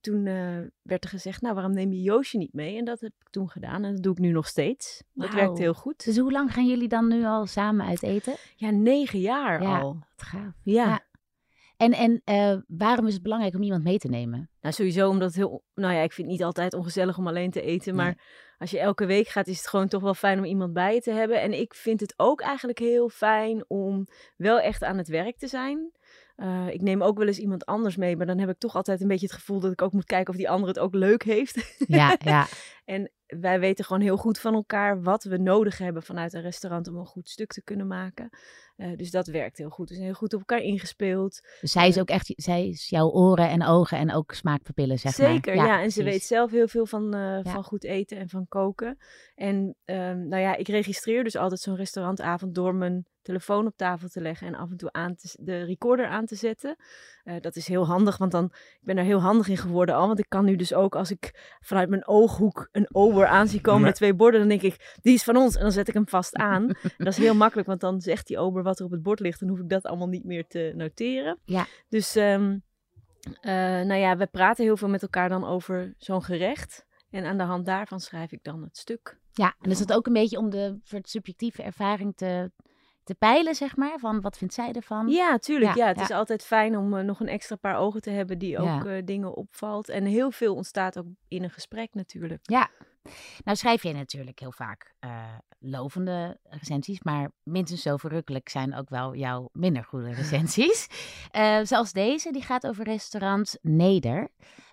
Toen 0.00 0.26
eh, 0.26 0.58
werd 0.82 1.04
er 1.04 1.10
gezegd, 1.10 1.40
nou 1.42 1.54
waarom 1.54 1.72
neem 1.72 1.92
je 1.92 2.00
Joosje 2.02 2.36
niet 2.38 2.52
mee? 2.52 2.76
En 2.76 2.84
dat 2.84 3.00
heb 3.00 3.12
ik 3.20 3.28
toen 3.30 3.48
gedaan 3.48 3.84
en 3.84 3.94
dat 3.94 4.02
doe 4.02 4.12
ik 4.12 4.18
nu 4.18 4.30
nog 4.30 4.46
steeds. 4.46 5.02
Dat 5.12 5.34
werkt 5.34 5.58
heel 5.58 5.74
goed. 5.74 6.04
Dus 6.04 6.18
hoe 6.18 6.32
lang 6.32 6.52
gaan 6.52 6.66
jullie 6.66 6.88
dan 6.88 7.08
nu 7.08 7.24
al 7.24 7.46
samen 7.46 7.86
uit 7.86 8.02
eten? 8.02 8.34
Ja, 8.56 8.70
negen 8.70 9.20
jaar 9.20 9.62
Ja. 9.62 9.78
al. 9.78 9.92
Wat 9.94 10.26
gaaf. 10.26 10.52
Ja. 10.62 10.84
Ja. 10.84 11.08
En, 11.76 11.92
en 11.92 12.20
eh, 12.24 12.56
waarom 12.66 13.06
is 13.06 13.12
het 13.14 13.22
belangrijk 13.22 13.54
om 13.54 13.62
iemand 13.62 13.84
mee 13.84 13.98
te 13.98 14.08
nemen? 14.08 14.50
Nou, 14.60 14.74
sowieso 14.74 15.08
omdat 15.08 15.28
het 15.28 15.36
heel... 15.36 15.64
Nou 15.74 15.94
ja, 15.94 16.00
ik 16.00 16.12
vind 16.12 16.28
het 16.28 16.36
niet 16.36 16.46
altijd 16.46 16.74
ongezellig 16.74 17.18
om 17.18 17.26
alleen 17.26 17.50
te 17.50 17.62
eten. 17.62 17.94
Maar 17.94 18.18
als 18.58 18.70
je 18.70 18.78
elke 18.78 19.06
week 19.06 19.28
gaat, 19.28 19.46
is 19.46 19.56
het 19.58 19.68
gewoon 19.68 19.88
toch 19.88 20.02
wel 20.02 20.14
fijn 20.14 20.38
om 20.38 20.44
iemand 20.44 20.72
bij 20.72 20.94
je 20.94 21.00
te 21.00 21.10
hebben. 21.10 21.40
En 21.40 21.52
ik 21.60 21.74
vind 21.74 22.00
het 22.00 22.14
ook 22.16 22.40
eigenlijk 22.40 22.78
heel 22.78 23.08
fijn 23.08 23.64
om 23.68 24.06
wel 24.36 24.60
echt 24.60 24.82
aan 24.82 24.98
het 24.98 25.08
werk 25.08 25.38
te 25.38 25.46
zijn. 25.46 25.92
Eh, 26.40 26.68
ik 26.68 26.80
neem 26.80 27.02
ook 27.02 27.18
wel 27.18 27.26
eens 27.26 27.38
iemand 27.38 27.66
anders 27.66 27.96
mee, 27.96 28.16
maar 28.16 28.26
dan 28.26 28.38
heb 28.38 28.48
ik 28.48 28.58
toch 28.58 28.74
altijd 28.74 29.00
een 29.00 29.08
beetje 29.08 29.26
het 29.26 29.34
gevoel 29.34 29.60
dat 29.60 29.72
ik 29.72 29.82
ook 29.82 29.92
moet 29.92 30.04
kijken 30.04 30.30
of 30.30 30.36
die 30.36 30.50
ander 30.50 30.68
het 30.68 30.78
ook 30.78 30.94
leuk 30.94 31.22
heeft. 31.22 31.74
Ja, 31.86 32.16
ja. 32.24 32.46
En 32.84 33.10
wij 33.40 33.60
weten 33.60 33.84
gewoon 33.84 34.02
heel 34.02 34.16
goed 34.16 34.38
van 34.38 34.54
elkaar 34.54 35.02
wat 35.02 35.24
we 35.24 35.36
nodig 35.36 35.78
hebben 35.78 36.02
vanuit 36.02 36.32
een 36.32 36.42
restaurant 36.42 36.88
om 36.88 36.96
een 36.96 37.06
goed 37.06 37.28
stuk 37.28 37.52
te 37.52 37.62
kunnen 37.62 37.86
maken. 37.86 38.28
Eh, 38.76 38.96
dus 38.96 39.10
dat 39.10 39.26
werkt 39.26 39.58
heel 39.58 39.68
goed. 39.70 39.88
We 39.88 39.94
zijn 39.94 40.06
heel 40.06 40.16
goed 40.16 40.32
op 40.32 40.38
elkaar 40.38 40.60
ingespeeld. 40.60 41.40
Dus 41.60 41.72
zij 41.72 41.88
is 41.88 41.98
ook 41.98 42.08
echt, 42.08 42.32
zij 42.36 42.68
is 42.68 42.88
jouw 42.88 43.08
oren 43.08 43.48
en 43.48 43.64
ogen 43.64 43.98
en 43.98 44.12
ook 44.12 44.32
smaakpapillen, 44.32 44.98
zeg 44.98 45.18
maar. 45.18 45.30
Zeker, 45.30 45.54
ja. 45.54 45.82
En 45.82 45.90
ze 45.90 46.02
weet 46.02 46.22
zelf 46.22 46.50
heel 46.50 46.68
veel 46.68 46.86
van, 46.86 47.14
eh, 47.14 47.20
Ja. 47.20 47.42
van 47.42 47.64
goed 47.64 47.84
eten 47.84 48.16
en 48.18 48.28
van 48.28 48.48
koken. 48.48 48.98
En 49.34 49.76
ehm, 49.84 50.28
nou 50.28 50.42
ja, 50.42 50.56
ik 50.56 50.68
registreer 50.68 51.24
dus 51.24 51.36
altijd 51.36 51.60
zo'n 51.60 51.76
restaurantavond 51.76 52.54
door 52.54 52.74
mijn 52.74 53.06
telefoon 53.22 53.66
op 53.66 53.76
tafel 53.76 54.08
te 54.08 54.20
leggen 54.20 54.46
en 54.46 54.54
af 54.54 54.70
en 54.70 54.76
toe 54.76 54.92
aan 54.92 55.14
te, 55.14 55.36
de 55.40 55.64
recorder 55.64 56.06
aan 56.06 56.26
te 56.26 56.34
zetten. 56.34 56.76
Eh, 57.24 57.34
dat 57.40 57.56
is 57.56 57.68
heel 57.68 57.86
handig, 57.86 58.16
want 58.16 58.32
dan, 58.32 58.44
ik 58.54 58.80
ben 58.80 58.96
er 58.96 59.04
heel 59.04 59.20
handig 59.20 59.48
in 59.48 59.56
geworden 59.56 59.94
al. 59.94 60.06
Want 60.06 60.18
ik 60.18 60.28
kan 60.28 60.44
nu 60.44 60.56
dus 60.56 60.74
ook, 60.74 60.96
als 60.96 61.10
ik 61.10 61.56
vanuit 61.60 61.88
mijn 61.88 62.06
ooghoek 62.06 62.68
een 62.72 62.88
ober 63.20 63.32
aan 63.38 63.48
zie 63.48 63.60
komen 63.60 63.82
met 63.82 63.94
twee 63.94 64.14
borden, 64.14 64.40
dan 64.40 64.48
denk 64.48 64.62
ik, 64.62 64.96
die 65.02 65.14
is 65.14 65.22
van 65.22 65.36
ons. 65.36 65.56
En 65.56 65.62
dan 65.62 65.72
zet 65.72 65.88
ik 65.88 65.94
hem 65.94 66.08
vast 66.08 66.34
aan. 66.36 66.68
en 66.82 66.90
dat 66.96 67.06
is 67.06 67.16
heel 67.16 67.34
makkelijk, 67.34 67.68
want 67.68 67.80
dan 67.80 68.00
zegt 68.00 68.26
die 68.26 68.38
ober 68.38 68.62
wat 68.62 68.78
er 68.78 68.84
op 68.84 68.90
het 68.90 69.02
bord 69.02 69.20
ligt. 69.20 69.40
Dan 69.40 69.48
hoef 69.48 69.58
ik 69.58 69.68
dat 69.68 69.84
allemaal 69.84 70.08
niet 70.08 70.24
meer 70.24 70.46
te 70.46 70.72
noteren. 70.76 71.38
Ja. 71.44 71.66
Dus, 71.88 72.16
ehm, 72.16 72.58
eh, 73.40 73.52
nou 73.52 73.94
ja, 73.94 74.16
we 74.16 74.26
praten 74.26 74.64
heel 74.64 74.76
veel 74.76 74.88
met 74.88 75.02
elkaar 75.02 75.28
dan 75.28 75.44
over 75.46 75.94
zo'n 75.98 76.22
gerecht. 76.22 76.86
En 77.10 77.24
aan 77.24 77.38
de 77.38 77.44
hand 77.44 77.66
daarvan 77.66 78.00
schrijf 78.00 78.32
ik 78.32 78.42
dan 78.42 78.62
het 78.62 78.76
stuk. 78.76 79.18
Ja, 79.32 79.54
en 79.60 79.70
is 79.70 79.78
dat 79.78 79.92
ook 79.92 80.06
een 80.06 80.12
beetje 80.12 80.38
om 80.38 80.50
de 80.50 80.78
voor 80.84 80.98
het 80.98 81.08
subjectieve 81.10 81.62
ervaring 81.62 82.16
te, 82.16 82.50
te 83.04 83.14
peilen, 83.14 83.54
zeg 83.54 83.76
maar? 83.76 83.98
Van 83.98 84.20
wat 84.20 84.36
vindt 84.38 84.54
zij 84.54 84.72
ervan? 84.72 85.08
Ja, 85.08 85.38
tuurlijk. 85.38 85.74
Ja, 85.74 85.82
Ja, 85.82 85.86
het 85.88 85.96
ja. 85.96 86.02
is 86.02 86.10
altijd 86.10 86.44
fijn 86.44 86.76
om 86.76 86.96
eh, 86.96 87.04
nog 87.04 87.20
een 87.20 87.28
extra 87.28 87.56
paar 87.56 87.76
ogen 87.76 88.00
te 88.00 88.10
hebben 88.10 88.38
die 88.38 88.58
ook 88.58 88.66
Ja. 88.66 88.84
eh, 88.84 89.02
dingen 89.04 89.34
opvalt. 89.34 89.88
En 89.88 90.04
heel 90.04 90.30
veel 90.30 90.54
ontstaat 90.54 90.98
ook 90.98 91.06
in 91.28 91.42
een 91.42 91.50
gesprek 91.50 91.94
natuurlijk. 91.94 92.40
Ja. 92.42 92.68
Nou 93.44 93.56
schrijf 93.56 93.82
je 93.82 93.92
natuurlijk 93.92 94.38
heel 94.38 94.52
vaak 94.52 94.94
uh, 95.04 95.24
lovende 95.58 96.38
recensies, 96.42 97.02
maar 97.02 97.30
minstens 97.42 97.82
zo 97.82 97.96
verrukkelijk 97.96 98.48
zijn 98.48 98.74
ook 98.74 98.88
wel 98.88 99.14
jouw 99.14 99.48
minder 99.52 99.84
goede 99.84 100.12
recensies. 100.22 100.86
uh, 101.36 101.58
zoals 101.62 101.92
deze, 101.92 102.32
die 102.32 102.42
gaat 102.42 102.66
over 102.66 102.84
restaurant 102.84 103.58
Neder. 103.62 104.28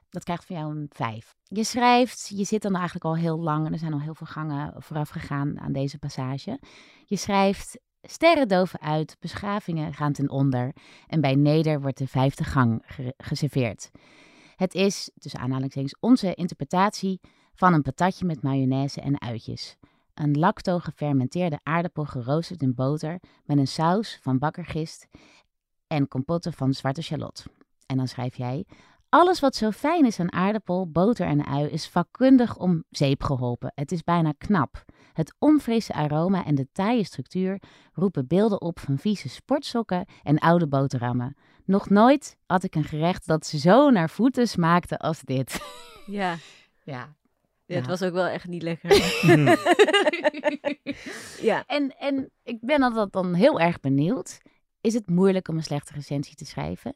Dat 0.09 0.23
krijgt 0.23 0.45
van 0.45 0.55
jou 0.55 0.75
een 0.75 0.89
5. 0.89 1.35
Je 1.43 1.63
schrijft, 1.63 2.31
je 2.35 2.43
zit 2.43 2.61
dan 2.61 2.75
eigenlijk 2.75 3.05
al 3.05 3.15
heel 3.15 3.39
lang 3.39 3.65
en 3.65 3.73
er 3.73 3.79
zijn 3.79 3.93
al 3.93 4.01
heel 4.01 4.15
veel 4.15 4.27
gangen 4.27 4.73
vooraf 4.77 5.09
gegaan 5.09 5.59
aan 5.59 5.71
deze 5.71 5.97
passage. 5.97 6.59
Je 7.05 7.17
schrijft, 7.17 7.79
sterren 8.01 8.47
doven 8.47 8.81
uit, 8.81 9.15
beschavingen 9.19 9.93
gaan 9.93 10.13
ten 10.13 10.29
onder 10.29 10.75
en 11.07 11.21
bij 11.21 11.35
Neder 11.35 11.81
wordt 11.81 11.97
de 11.97 12.07
vijfde 12.07 12.43
gang 12.43 12.83
geserveerd. 13.17 13.91
Het 14.55 14.73
is, 14.73 15.11
tussen 15.19 15.39
aanhalingstekens, 15.39 15.97
onze 15.99 16.33
interpretatie 16.33 17.19
van 17.57 17.73
een 17.73 17.81
patatje 17.81 18.25
met 18.25 18.41
mayonaise 18.41 19.01
en 19.01 19.21
uitjes. 19.21 19.77
Een 20.13 20.39
lacto 20.39 20.79
gefermenteerde 20.79 21.59
aardappel 21.63 22.05
geroosterd 22.05 22.61
in 22.61 22.75
boter 22.75 23.19
met 23.45 23.57
een 23.57 23.67
saus 23.67 24.19
van 24.21 24.37
bakkergist 24.37 25.07
en 25.87 26.07
compote 26.07 26.51
van 26.51 26.73
zwarte 26.73 27.01
shallot. 27.01 27.45
En 27.85 27.97
dan 27.97 28.07
schrijf 28.07 28.35
jij: 28.35 28.65
alles 29.09 29.39
wat 29.39 29.55
zo 29.55 29.71
fijn 29.71 30.05
is 30.05 30.19
aan 30.19 30.31
aardappel, 30.33 30.91
boter 30.91 31.27
en 31.27 31.45
ui 31.45 31.67
is 31.67 31.87
vakkundig 31.87 32.57
om 32.57 32.83
zeep 32.89 33.23
geholpen. 33.23 33.71
Het 33.75 33.91
is 33.91 34.03
bijna 34.03 34.33
knap. 34.37 34.85
Het 35.13 35.35
onfrisse 35.39 35.93
aroma 35.93 36.45
en 36.45 36.55
de 36.55 36.67
taaie 36.71 37.03
structuur 37.03 37.61
roepen 37.93 38.27
beelden 38.27 38.61
op 38.61 38.79
van 38.79 38.97
vieze 38.97 39.29
sportsokken 39.29 40.05
en 40.23 40.39
oude 40.39 40.67
boterhammen. 40.67 41.35
Nog 41.65 41.89
nooit 41.89 42.37
had 42.45 42.63
ik 42.63 42.75
een 42.75 42.83
gerecht 42.83 43.27
dat 43.27 43.45
zo 43.45 43.89
naar 43.89 44.09
voeten 44.09 44.47
smaakte 44.47 44.97
als 44.99 45.21
dit. 45.21 45.59
Ja. 46.05 46.35
Ja. 46.83 47.15
Ja, 47.67 47.75
het 47.75 47.87
was 47.87 48.03
ook 48.03 48.13
wel 48.13 48.25
echt 48.25 48.47
niet 48.47 48.61
lekker. 48.61 48.89
ja. 51.49 51.63
En, 51.65 51.95
en 51.97 52.31
ik 52.43 52.57
ben 52.61 52.83
altijd 52.83 53.11
dan 53.11 53.33
heel 53.33 53.59
erg 53.59 53.79
benieuwd. 53.79 54.41
Is 54.81 54.93
het 54.93 55.09
moeilijk 55.09 55.47
om 55.47 55.57
een 55.57 55.63
slechte 55.63 55.93
recensie 55.93 56.35
te 56.35 56.45
schrijven? 56.45 56.95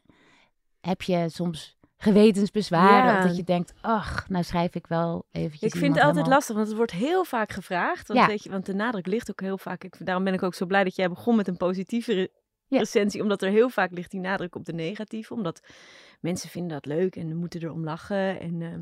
Heb 0.80 1.02
je 1.02 1.28
soms 1.28 1.78
gewetensbezwaren. 1.96 3.18
Of 3.18 3.26
dat 3.26 3.36
je 3.36 3.44
denkt, 3.44 3.72
ach, 3.80 4.28
nou 4.28 4.44
schrijf 4.44 4.74
ik 4.74 4.86
wel 4.86 5.26
eventjes 5.32 5.72
Ik 5.72 5.78
vind 5.78 5.94
het 5.94 6.04
altijd 6.04 6.26
lastig, 6.26 6.54
want 6.54 6.68
het 6.68 6.76
wordt 6.76 6.92
heel 6.92 7.24
vaak 7.24 7.52
gevraagd. 7.52 8.08
Want, 8.08 8.26
weet 8.26 8.42
je, 8.42 8.50
want 8.50 8.66
de 8.66 8.74
nadruk 8.74 9.06
ligt 9.06 9.30
ook 9.30 9.40
heel 9.40 9.58
vaak. 9.58 9.84
Ik, 9.84 10.06
daarom 10.06 10.24
ben 10.24 10.34
ik 10.34 10.42
ook 10.42 10.54
zo 10.54 10.66
blij 10.66 10.84
dat 10.84 10.96
jij 10.96 11.08
begon 11.08 11.36
met 11.36 11.48
een 11.48 11.56
positieve 11.56 12.30
recensie. 12.68 13.22
Omdat 13.22 13.42
er 13.42 13.50
heel 13.50 13.68
vaak 13.68 13.90
ligt 13.90 14.10
die 14.10 14.20
nadruk 14.20 14.54
op 14.54 14.64
de 14.64 14.72
negatieve. 14.72 15.34
Omdat 15.34 15.60
mensen 16.20 16.48
vinden 16.48 16.72
dat 16.72 16.86
leuk 16.86 17.16
en 17.16 17.36
moeten 17.36 17.62
erom 17.62 17.84
lachen. 17.84 18.40
En... 18.40 18.60
Uh, 18.60 18.74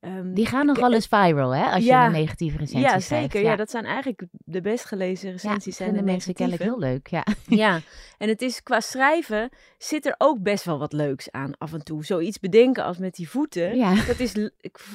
Um, 0.00 0.34
die 0.34 0.46
gaan 0.46 0.66
nog 0.66 0.78
wel 0.78 0.92
eens 0.92 1.06
viral, 1.06 1.54
hè? 1.54 1.64
Als 1.64 1.84
je 1.84 1.92
een 1.92 2.12
negatieve 2.12 2.56
recensie 2.56 2.88
ja, 2.88 3.00
zeker. 3.00 3.42
Ja. 3.42 3.56
dat 3.56 3.70
zijn 3.70 3.84
eigenlijk 3.84 4.22
de 4.30 4.60
best 4.60 4.84
gelezen 4.84 5.30
recensies. 5.30 5.78
Ja, 5.78 5.84
zijn 5.84 5.96
de 5.96 6.02
mensen 6.02 6.34
kennelijk 6.34 6.64
heel 6.64 6.78
leuk, 6.78 7.06
ja. 7.06 7.26
Ja, 7.46 7.80
en 8.18 8.28
het 8.28 8.42
is 8.42 8.62
qua 8.62 8.80
schrijven 8.80 9.50
zit 9.78 10.06
er 10.06 10.14
ook 10.18 10.42
best 10.42 10.64
wel 10.64 10.78
wat 10.78 10.92
leuks 10.92 11.30
aan 11.30 11.58
af 11.58 11.72
en 11.72 11.84
toe. 11.84 12.04
Zoiets 12.04 12.38
bedenken 12.38 12.84
als 12.84 12.98
met 12.98 13.14
die 13.14 13.28
voeten. 13.28 13.76
Ja. 13.76 13.94
Dat 14.06 14.18
is 14.18 14.50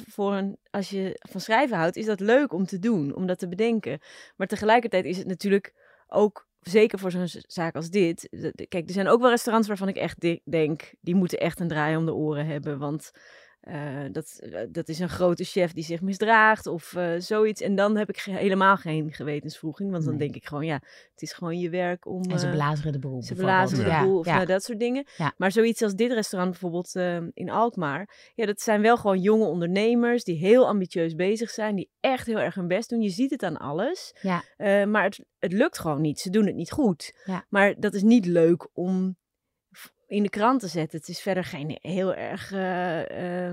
voor 0.08 0.34
een, 0.34 0.56
als 0.70 0.90
je 0.90 1.20
van 1.30 1.40
schrijven 1.40 1.76
houdt, 1.76 1.96
is 1.96 2.06
dat 2.06 2.20
leuk 2.20 2.52
om 2.52 2.66
te 2.66 2.78
doen, 2.78 3.14
om 3.14 3.26
dat 3.26 3.38
te 3.38 3.48
bedenken. 3.48 3.98
Maar 4.36 4.46
tegelijkertijd 4.46 5.04
is 5.04 5.18
het 5.18 5.26
natuurlijk 5.26 5.74
ook 6.08 6.46
zeker 6.60 6.98
voor 6.98 7.10
zo'n 7.10 7.28
zaak 7.46 7.74
als 7.74 7.90
dit. 7.90 8.28
Kijk, 8.68 8.86
er 8.88 8.94
zijn 8.94 9.08
ook 9.08 9.20
wel 9.20 9.30
restaurants 9.30 9.68
waarvan 9.68 9.88
ik 9.88 9.96
echt 9.96 10.40
denk, 10.44 10.92
die 11.00 11.14
moeten 11.14 11.38
echt 11.38 11.60
een 11.60 11.68
draai 11.68 11.96
om 11.96 12.04
de 12.04 12.14
oren 12.14 12.46
hebben. 12.46 12.78
Want 12.78 13.12
uh, 13.68 14.04
dat, 14.12 14.40
uh, 14.42 14.60
dat 14.70 14.88
is 14.88 14.98
een 14.98 15.08
grote 15.08 15.44
chef 15.44 15.72
die 15.72 15.84
zich 15.84 16.00
misdraagt 16.00 16.66
of 16.66 16.92
uh, 16.92 17.12
zoiets. 17.18 17.60
En 17.60 17.74
dan 17.74 17.96
heb 17.96 18.08
ik 18.08 18.18
ge 18.18 18.30
helemaal 18.30 18.76
geen 18.76 19.12
gewetensvroeging. 19.12 19.90
Want 19.90 20.04
dan 20.04 20.16
denk 20.16 20.34
ik 20.34 20.46
gewoon, 20.46 20.64
ja, 20.64 20.80
het 21.12 21.22
is 21.22 21.32
gewoon 21.32 21.58
je 21.58 21.70
werk 21.70 22.06
om... 22.06 22.22
En 22.22 22.38
ze 22.38 22.50
belazeren 22.50 22.92
de 22.92 22.98
boel. 22.98 23.22
Ze 23.22 23.34
belazeren 23.34 23.84
de 23.84 24.06
boel 24.06 24.18
of 24.18 24.26
ja. 24.26 24.34
nou, 24.34 24.46
dat 24.46 24.62
soort 24.62 24.78
dingen. 24.78 25.06
Ja. 25.16 25.34
Maar 25.36 25.52
zoiets 25.52 25.82
als 25.82 25.94
dit 25.94 26.12
restaurant 26.12 26.50
bijvoorbeeld 26.50 26.94
in 27.34 27.50
Alkmaar. 27.50 28.32
Ja, 28.34 28.46
dat 28.46 28.60
zijn 28.60 28.82
wel 28.82 28.96
gewoon 28.96 29.20
jonge 29.20 29.44
ondernemers 29.44 30.24
die 30.24 30.36
heel 30.36 30.66
ambitieus 30.66 31.14
bezig 31.14 31.50
zijn. 31.50 31.76
Die 31.76 31.90
echt 32.00 32.26
heel 32.26 32.40
erg 32.40 32.54
hun 32.54 32.68
best 32.68 32.88
doen. 32.88 33.00
Je 33.00 33.10
ziet 33.10 33.30
het 33.30 33.42
aan 33.42 33.56
alles. 33.56 34.14
Ja. 34.20 34.42
maar 34.86 35.04
het, 35.04 35.24
het 35.38 35.52
lukt 35.52 35.78
gewoon 35.78 36.00
niet. 36.00 36.20
Ze 36.20 36.30
doen 36.30 36.46
het 36.46 36.54
niet 36.54 36.70
goed. 36.70 37.20
Ja. 37.24 37.46
Maar 37.48 37.74
dat 37.80 37.94
is 37.94 38.02
niet 38.02 38.26
leuk 38.26 38.68
om 38.72 39.16
in 40.12 40.22
de 40.22 40.28
krant 40.28 40.60
te 40.60 40.68
zetten. 40.68 40.98
Het 40.98 41.08
is 41.08 41.20
verder 41.20 41.44
geen 41.44 41.78
heel 41.80 42.14
erg. 42.14 42.52
Uh, 42.52 43.50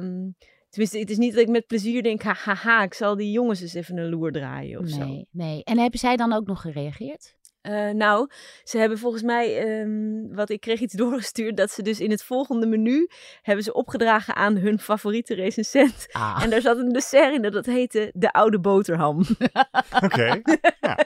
tenminste, 0.70 1.00
het 1.00 1.10
is 1.10 1.18
niet 1.18 1.34
dat 1.34 1.42
ik 1.42 1.50
met 1.50 1.68
plezier 1.68 2.04
denk: 2.04 2.22
haha, 2.22 2.84
ik 2.84 2.94
zal 2.94 3.16
die 3.16 3.32
jongens 3.32 3.62
eens 3.62 3.74
even 3.74 3.98
een 3.98 4.10
loer 4.10 4.32
draaien 4.32 4.80
of 4.80 4.98
nee. 4.98 5.28
Nee, 5.32 5.63
en 5.63 5.78
hebben 5.78 6.00
zij 6.00 6.16
dan 6.16 6.34
ook 6.34 6.48
nog 6.48 6.62
gereageerd? 6.62 7.38
Uh, 7.62 7.89
nou, 7.89 8.30
ze 8.63 8.78
hebben 8.78 8.98
volgens 8.98 9.24
mij, 9.24 9.80
um, 9.82 10.36
wat 10.36 10.50
ik 10.50 10.60
kreeg 10.60 10.80
iets 10.80 10.94
doorgestuurd, 11.04 11.58
dat 11.58 11.72
ze 11.72 11.82
dus 11.82 12.00
in 12.00 12.12
het 12.12 12.24
volgende 12.24 12.68
menu 12.68 13.10
hebben 13.42 13.63
ze 13.63 13.74
opgedragen 13.74 14.36
aan 14.36 14.58
hun 14.58 14.80
favoriete 14.80 15.34
recensent. 15.34 16.08
Ah. 16.12 16.39
En 16.44 16.50
daar 16.50 16.62
zat 16.62 16.78
een 16.78 16.92
dessert 16.92 17.34
in 17.34 17.51
dat 17.51 17.66
heette 17.66 18.12
de 18.13 18.32
oude 18.32 18.60
boterham. 18.60 19.20
Oké, 20.04 20.06
okay. 20.06 20.44
ja, 20.82 20.98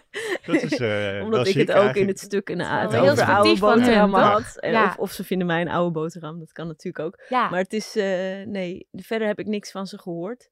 dat 0.45 0.62
is 0.63 0.79
uh, 0.79 1.22
Omdat 1.25 1.48
ik 1.48 1.55
het 1.55 1.69
ook 1.69 1.75
eigenlijk. 1.75 1.95
in 1.95 2.07
het 2.07 2.19
stuk 2.19 2.50
een 2.50 2.60
het 2.60 2.95
over 2.95 3.24
oude 3.24 3.60
boterham 3.60 4.13
had. 4.13 4.57
En 4.60 4.72
ja. 4.72 4.86
of, 4.86 4.98
of, 4.98 5.12
ze 5.12 5.24
vinden 5.24 5.48
mij 5.48 5.62
een 5.62 5.69
oude 5.69 5.91
boterham, 5.91 6.39
dat 6.39 6.51
kan 6.51 6.67
natuurlijk 6.67 7.05
ook. 7.05 7.22
Ja. 7.29 7.50
Maar 7.50 7.60
het 7.60 7.74
is, 7.74 7.95
uh, 7.95 8.03
nee, 8.45 8.88
verder 8.91 9.27
heb 9.27 9.39
ik 9.39 9.48
niks 9.48 9.72
van 9.72 9.88
ze 9.88 10.00
gehoord. 10.00 10.51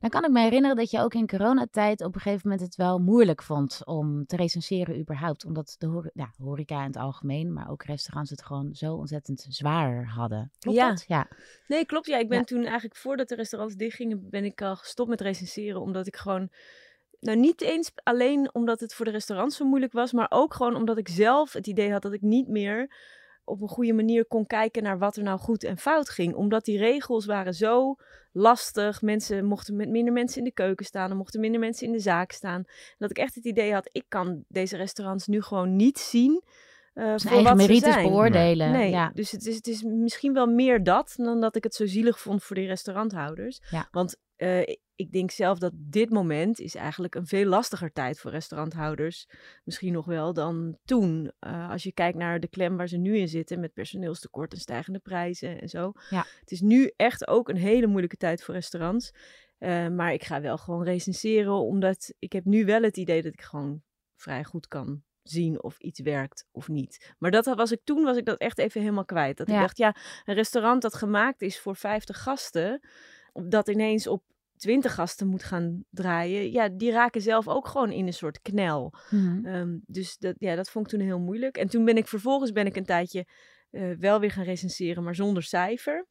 Dan 0.00 0.10
kan 0.10 0.24
ik 0.24 0.30
me 0.30 0.40
herinneren 0.40 0.76
dat 0.76 0.90
je 0.90 1.00
ook 1.00 1.14
in 1.14 1.26
coronatijd 1.26 2.04
op 2.04 2.14
een 2.14 2.20
gegeven 2.20 2.48
moment 2.48 2.66
het 2.66 2.76
wel 2.76 2.98
moeilijk 2.98 3.42
vond 3.42 3.80
om 3.84 4.26
te 4.26 4.36
recenseren 4.36 4.98
überhaupt. 4.98 5.44
Omdat 5.44 5.74
de 5.78 6.10
ja, 6.14 6.32
horeca 6.38 6.80
in 6.80 6.86
het 6.86 6.96
algemeen, 6.96 7.52
maar 7.52 7.70
ook 7.70 7.82
restaurants 7.82 8.30
het 8.30 8.42
gewoon 8.42 8.74
zo 8.74 8.94
ontzettend 8.94 9.46
zwaar 9.48 10.06
hadden. 10.06 10.52
Klopt 10.58 10.78
ja. 10.78 10.88
dat? 10.88 11.04
Ja. 11.06 11.28
Nee, 11.66 11.86
klopt. 11.86 12.06
Ja, 12.06 12.18
ik 12.18 12.28
ben 12.28 12.38
ja. 12.38 12.44
toen 12.44 12.64
eigenlijk 12.64 12.96
voordat 12.96 13.28
de 13.28 13.34
restaurants 13.34 13.76
dichtgingen, 13.76 14.30
ben 14.30 14.44
ik 14.44 14.62
al 14.62 14.76
gestopt 14.76 15.08
met 15.08 15.20
recenseren. 15.20 15.80
Omdat 15.80 16.06
ik 16.06 16.16
gewoon 16.16 16.50
nou, 17.20 17.38
niet 17.38 17.60
eens 17.60 17.90
alleen 18.02 18.54
omdat 18.54 18.80
het 18.80 18.94
voor 18.94 19.04
de 19.04 19.10
restaurants 19.10 19.56
zo 19.56 19.64
moeilijk 19.64 19.92
was, 19.92 20.12
maar 20.12 20.26
ook 20.28 20.54
gewoon 20.54 20.76
omdat 20.76 20.98
ik 20.98 21.08
zelf 21.08 21.52
het 21.52 21.66
idee 21.66 21.92
had 21.92 22.02
dat 22.02 22.12
ik 22.12 22.22
niet 22.22 22.48
meer 22.48 22.96
op 23.48 23.60
een 23.62 23.68
goede 23.68 23.92
manier 23.92 24.26
kon 24.26 24.46
kijken 24.46 24.82
naar 24.82 24.98
wat 24.98 25.16
er 25.16 25.22
nou 25.22 25.38
goed 25.38 25.64
en 25.64 25.78
fout 25.78 26.08
ging. 26.08 26.34
Omdat 26.34 26.64
die 26.64 26.78
regels 26.78 27.26
waren 27.26 27.54
zo 27.54 27.96
lastig. 28.32 29.02
Mensen 29.02 29.44
mochten 29.44 29.76
met 29.76 29.88
minder 29.88 30.12
mensen 30.12 30.38
in 30.38 30.44
de 30.44 30.52
keuken 30.52 30.86
staan. 30.86 31.10
Er 31.10 31.16
mochten 31.16 31.40
minder 31.40 31.60
mensen 31.60 31.86
in 31.86 31.92
de 31.92 31.98
zaak 31.98 32.32
staan. 32.32 32.64
Dat 32.98 33.10
ik 33.10 33.18
echt 33.18 33.34
het 33.34 33.44
idee 33.44 33.72
had, 33.72 33.88
ik 33.92 34.04
kan 34.08 34.44
deze 34.48 34.76
restaurants 34.76 35.26
nu 35.26 35.42
gewoon 35.42 35.76
niet 35.76 35.98
zien. 35.98 36.42
Uh, 36.94 37.12
voor 37.16 37.30
eigen 37.30 37.56
merites 37.56 37.94
beoordelen. 37.94 38.70
Nee, 38.70 38.90
ja. 38.90 39.10
dus 39.14 39.30
het 39.30 39.46
is, 39.46 39.54
het 39.54 39.66
is 39.66 39.82
misschien 39.82 40.32
wel 40.32 40.46
meer 40.46 40.82
dat 40.82 41.14
dan 41.16 41.40
dat 41.40 41.56
ik 41.56 41.64
het 41.64 41.74
zo 41.74 41.86
zielig 41.86 42.20
vond 42.20 42.42
voor 42.42 42.56
die 42.56 42.66
restauranthouders. 42.66 43.60
Ja. 43.70 43.88
Want 43.90 44.16
uh, 44.36 44.62
ik 44.98 45.12
denk 45.12 45.30
zelf 45.30 45.58
dat 45.58 45.72
dit 45.76 46.10
moment 46.10 46.60
is 46.60 46.74
eigenlijk 46.74 47.14
een 47.14 47.26
veel 47.26 47.44
lastiger 47.44 47.92
tijd 47.92 48.20
voor 48.20 48.30
restauranthouders. 48.30 49.28
Misschien 49.64 49.92
nog 49.92 50.04
wel 50.06 50.32
dan 50.32 50.78
toen. 50.84 51.32
Uh, 51.40 51.70
als 51.70 51.82
je 51.82 51.92
kijkt 51.92 52.18
naar 52.18 52.40
de 52.40 52.48
klem 52.48 52.76
waar 52.76 52.88
ze 52.88 52.96
nu 52.96 53.16
in 53.16 53.28
zitten 53.28 53.60
met 53.60 53.72
personeelstekort 53.72 54.52
en 54.52 54.60
stijgende 54.60 54.98
prijzen 54.98 55.60
en 55.60 55.68
zo. 55.68 55.92
Ja. 56.10 56.26
Het 56.40 56.50
is 56.50 56.60
nu 56.60 56.92
echt 56.96 57.28
ook 57.28 57.48
een 57.48 57.56
hele 57.56 57.86
moeilijke 57.86 58.16
tijd 58.16 58.42
voor 58.42 58.54
restaurants. 58.54 59.14
Uh, 59.58 59.88
maar 59.88 60.12
ik 60.12 60.24
ga 60.24 60.40
wel 60.40 60.58
gewoon 60.58 60.84
recenseren, 60.84 61.54
omdat 61.54 62.14
ik 62.18 62.32
heb 62.32 62.44
nu 62.44 62.64
wel 62.64 62.82
het 62.82 62.96
idee 62.96 63.22
dat 63.22 63.32
ik 63.32 63.42
gewoon 63.42 63.82
vrij 64.16 64.44
goed 64.44 64.68
kan 64.68 65.02
zien 65.22 65.62
of 65.62 65.78
iets 65.78 66.00
werkt 66.00 66.46
of 66.50 66.68
niet. 66.68 67.14
Maar 67.18 67.30
dat 67.30 67.44
was 67.44 67.72
ik 67.72 67.80
toen 67.84 68.02
was 68.02 68.16
ik 68.16 68.24
dat 68.24 68.38
echt 68.38 68.58
even 68.58 68.80
helemaal 68.80 69.04
kwijt. 69.04 69.36
Dat 69.36 69.48
ja. 69.48 69.54
ik 69.54 69.60
dacht, 69.60 69.76
ja, 69.76 69.96
een 70.24 70.34
restaurant 70.34 70.82
dat 70.82 70.94
gemaakt 70.94 71.42
is 71.42 71.60
voor 71.60 71.76
50 71.76 72.22
gasten, 72.22 72.80
dat 73.32 73.68
ineens 73.68 74.06
op 74.06 74.22
20 74.58 74.94
gasten 74.94 75.26
moet 75.26 75.42
gaan 75.42 75.84
draaien, 75.90 76.52
ja, 76.52 76.68
die 76.68 76.90
raken 76.90 77.20
zelf 77.20 77.48
ook 77.48 77.68
gewoon 77.68 77.92
in 77.92 78.06
een 78.06 78.12
soort 78.12 78.42
knel. 78.42 78.94
Mm-hmm. 79.10 79.46
Um, 79.46 79.82
dus 79.86 80.16
dat, 80.18 80.34
ja, 80.38 80.54
dat 80.54 80.70
vond 80.70 80.84
ik 80.84 80.98
toen 80.98 81.06
heel 81.06 81.20
moeilijk. 81.20 81.56
En 81.56 81.68
toen 81.68 81.84
ben 81.84 81.96
ik 81.96 82.08
vervolgens 82.08 82.52
ben 82.52 82.66
ik 82.66 82.76
een 82.76 82.84
tijdje 82.84 83.26
uh, 83.70 83.96
wel 83.98 84.20
weer 84.20 84.30
gaan 84.30 84.44
recenseren, 84.44 85.02
maar 85.02 85.14
zonder 85.14 85.42
cijfer. 85.42 86.06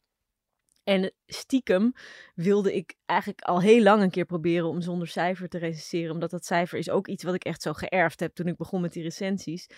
En 0.83 1.13
stiekem 1.25 1.91
wilde 2.35 2.75
ik 2.75 2.95
eigenlijk 3.05 3.41
al 3.41 3.61
heel 3.61 3.81
lang 3.83 4.01
een 4.01 4.09
keer 4.09 4.25
proberen 4.25 4.67
om 4.67 4.81
zonder 4.81 5.07
cijfer 5.07 5.49
te 5.49 5.57
recenseren. 5.57 6.13
Omdat 6.13 6.29
dat 6.29 6.45
cijfer 6.45 6.77
is 6.77 6.89
ook 6.89 7.07
iets 7.07 7.23
wat 7.23 7.33
ik 7.33 7.43
echt 7.43 7.61
zo 7.61 7.73
geërfd 7.73 8.19
heb 8.19 8.35
toen 8.35 8.47
ik 8.47 8.57
begon 8.57 8.81
met 8.81 8.93
die 8.93 9.03
recensies. 9.03 9.69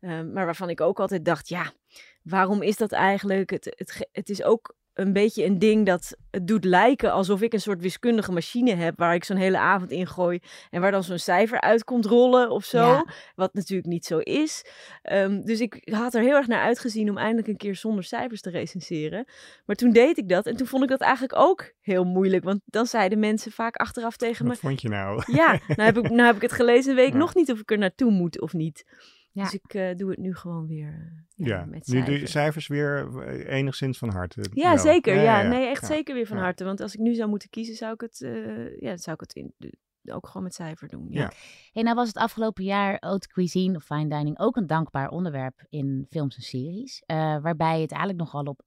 Um, 0.00 0.32
maar 0.32 0.44
waarvan 0.44 0.70
ik 0.70 0.80
ook 0.80 1.00
altijd 1.00 1.24
dacht, 1.24 1.48
ja, 1.48 1.72
waarom 2.22 2.62
is 2.62 2.76
dat 2.76 2.92
eigenlijk? 2.92 3.50
Het, 3.50 3.64
het, 3.64 4.08
het 4.12 4.28
is 4.28 4.42
ook 4.42 4.76
een 4.98 5.12
beetje 5.12 5.44
een 5.44 5.58
ding 5.58 5.86
dat 5.86 6.16
het 6.30 6.46
doet 6.46 6.64
lijken 6.64 7.12
alsof 7.12 7.40
ik 7.42 7.52
een 7.52 7.60
soort 7.60 7.80
wiskundige 7.80 8.32
machine 8.32 8.74
heb 8.74 8.98
waar 8.98 9.14
ik 9.14 9.24
zo'n 9.24 9.36
hele 9.36 9.58
avond 9.58 9.90
in 9.90 10.06
gooi 10.06 10.38
en 10.70 10.80
waar 10.80 10.90
dan 10.90 11.04
zo'n 11.04 11.18
cijfer 11.18 11.60
uit 11.60 11.84
komt 11.84 12.06
rollen 12.06 12.50
of 12.50 12.64
zo. 12.64 12.78
Ja. 12.78 13.06
Wat 13.34 13.54
natuurlijk 13.54 13.88
niet 13.88 14.06
zo 14.06 14.18
is. 14.18 14.64
Ehm, 15.02 15.40
dus 15.40 15.60
ik 15.60 15.88
had 15.92 16.14
er 16.14 16.22
heel 16.22 16.34
erg 16.34 16.46
naar 16.46 16.62
uitgezien 16.62 17.10
om 17.10 17.18
eindelijk 17.18 17.48
een 17.48 17.56
keer 17.56 17.76
zonder 17.76 18.04
cijfers 18.04 18.40
te 18.40 18.50
recenseren. 18.50 19.24
Maar 19.66 19.76
toen 19.76 19.90
deed 19.90 20.18
ik 20.18 20.28
dat 20.28 20.46
en 20.46 20.56
toen 20.56 20.66
vond 20.66 20.82
ik 20.82 20.88
dat 20.88 21.00
eigenlijk 21.00 21.38
ook 21.38 21.72
heel 21.80 22.04
moeilijk. 22.04 22.44
Want 22.44 22.60
dan 22.64 22.86
zeiden 22.86 23.18
mensen 23.18 23.52
vaak 23.52 23.76
achteraf 23.76 24.16
tegen 24.16 24.44
me: 24.44 24.50
Wat 24.50 24.60
vond 24.60 24.80
je 24.80 24.88
nou? 24.88 25.22
Ja, 25.32 25.58
nou 25.66 25.82
heb 25.82 25.98
ik, 25.98 26.10
nou 26.10 26.26
heb 26.26 26.36
ik 26.36 26.42
het 26.42 26.52
gelezen 26.52 26.90
en 26.90 26.96
weet 26.96 27.06
ik 27.06 27.12
Ja. 27.18 27.18
nog 27.18 27.34
niet 27.34 27.52
of 27.52 27.58
ik 27.60 27.70
er 27.70 27.78
naartoe 27.78 28.10
moet 28.10 28.40
of 28.40 28.52
niet. 28.52 28.84
Ja. 29.38 29.44
Dus 29.44 29.54
ik 29.54 29.74
eh, 29.74 29.96
doe 29.96 30.10
het 30.10 30.18
nu 30.18 30.34
gewoon 30.34 30.66
weer 30.66 30.88
eh, 31.36 31.46
ja, 31.46 31.56
Ja, 31.58 31.64
met 31.64 31.86
nu 31.86 31.94
doe 31.94 32.02
je 32.02 32.04
cijfers. 32.10 32.30
cijfers 32.30 32.66
weer 32.66 33.18
eh, 33.22 33.56
enigszins 33.58 33.98
van 33.98 34.08
harte. 34.10 34.44
Ja, 34.54 34.68
wel. 34.74 34.78
zeker. 34.78 35.22
Ja, 35.22 35.42
nee, 35.42 35.66
echt 35.66 35.80
ja. 35.80 35.86
zeker 35.86 36.14
weer 36.14 36.26
van 36.26 36.36
Ja. 36.36 36.42
harte. 36.42 36.64
Want 36.64 36.80
als 36.80 36.94
ik 36.94 37.00
nu 37.00 37.14
zou 37.14 37.28
moeten 37.28 37.48
kiezen, 37.50 37.74
zou 37.74 37.92
ik 37.92 38.00
het, 38.00 38.20
eh, 38.22 38.80
ja, 38.80 38.96
zou 38.96 39.14
ik 39.14 39.20
het 39.20 39.34
in, 39.34 39.54
ook 40.12 40.26
gewoon 40.26 40.42
met 40.42 40.54
cijfer 40.54 40.88
doen. 40.88 41.06
Ja. 41.10 41.20
Ja. 41.20 41.30
Hey, 41.72 41.82
nou 41.82 41.94
was 41.96 42.06
het 42.08 42.16
afgelopen 42.16 42.64
jaar 42.64 42.96
haute 43.00 43.28
cuisine 43.28 43.76
of 43.76 43.84
fine 43.84 44.08
dining 44.08 44.38
ook 44.38 44.56
een 44.56 44.66
dankbaar 44.66 45.08
onderwerp 45.08 45.66
in 45.68 46.06
films 46.10 46.36
en 46.36 46.42
series. 46.42 47.02
eh, 47.06 47.16
waarbij 47.40 47.80
het 47.80 47.90
eigenlijk 47.90 48.20
nogal 48.20 48.42
op, 48.44 48.60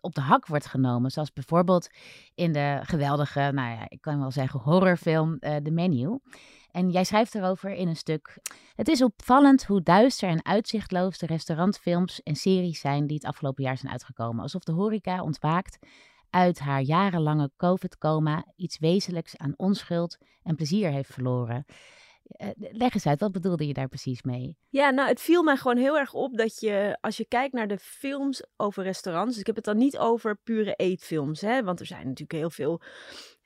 op 0.00 0.14
de 0.14 0.20
hak 0.20 0.46
wordt 0.46 0.66
genomen. 0.66 1.10
Zoals 1.10 1.32
bijvoorbeeld 1.32 1.88
in 2.34 2.52
de 2.52 2.78
geweldige, 2.82 3.40
nou 3.40 3.70
ja, 3.76 3.84
ik 3.88 4.00
kan 4.00 4.18
wel 4.18 4.30
zeggen 4.30 4.60
horrorfilm 4.60 5.36
eh 5.38 5.56
The 5.56 5.70
Menu. 5.70 6.18
En 6.78 6.90
jij 6.90 7.04
schrijft 7.04 7.34
erover 7.34 7.70
in 7.70 7.88
een 7.88 7.96
stuk. 7.96 8.38
Het 8.74 8.88
is 8.88 9.02
opvallend 9.02 9.64
hoe 9.64 9.82
duister 9.82 10.28
en 10.28 10.44
uitzichtloos 10.44 11.18
de 11.18 11.26
restaurantfilms 11.26 12.22
en 12.22 12.34
series 12.34 12.80
zijn 12.80 13.06
die 13.06 13.16
het 13.16 13.26
afgelopen 13.26 13.64
jaar 13.64 13.76
zijn 13.76 13.92
uitgekomen. 13.92 14.42
Alsof 14.42 14.62
de 14.62 14.72
horeca 14.72 15.22
ontwaakt 15.22 15.78
uit 16.30 16.58
haar 16.58 16.80
jarenlange 16.80 17.50
COVID-coma 17.56 18.44
iets 18.56 18.78
wezenlijks 18.78 19.36
aan 19.36 19.54
onschuld 19.56 20.18
en 20.42 20.56
plezier 20.56 20.90
heeft 20.90 21.12
verloren. 21.12 21.64
Eh, 22.28 22.48
leg 22.54 22.94
eens 22.94 23.06
uit, 23.06 23.20
wat 23.20 23.32
bedoelde 23.32 23.66
je 23.66 23.72
daar 23.72 23.88
precies 23.88 24.22
mee? 24.22 24.56
Ja, 24.68 24.90
nou, 24.90 25.08
het 25.08 25.20
viel 25.20 25.42
mij 25.42 25.56
gewoon 25.56 25.76
heel 25.76 25.98
erg 25.98 26.14
op 26.14 26.36
dat 26.36 26.60
je, 26.60 26.98
als 27.00 27.16
je 27.16 27.26
kijkt 27.28 27.54
naar 27.54 27.68
de 27.68 27.78
films 27.78 28.46
over 28.56 28.82
restaurants, 28.82 29.30
dus 29.30 29.40
ik 29.40 29.46
heb 29.46 29.56
het 29.56 29.64
dan 29.64 29.76
niet 29.76 29.98
over 29.98 30.36
pure 30.36 30.74
eetfilms, 30.74 31.40
hè, 31.40 31.62
want 31.62 31.80
er 31.80 31.86
zijn 31.86 32.04
natuurlijk 32.04 32.32
heel 32.32 32.50
veel, 32.50 32.82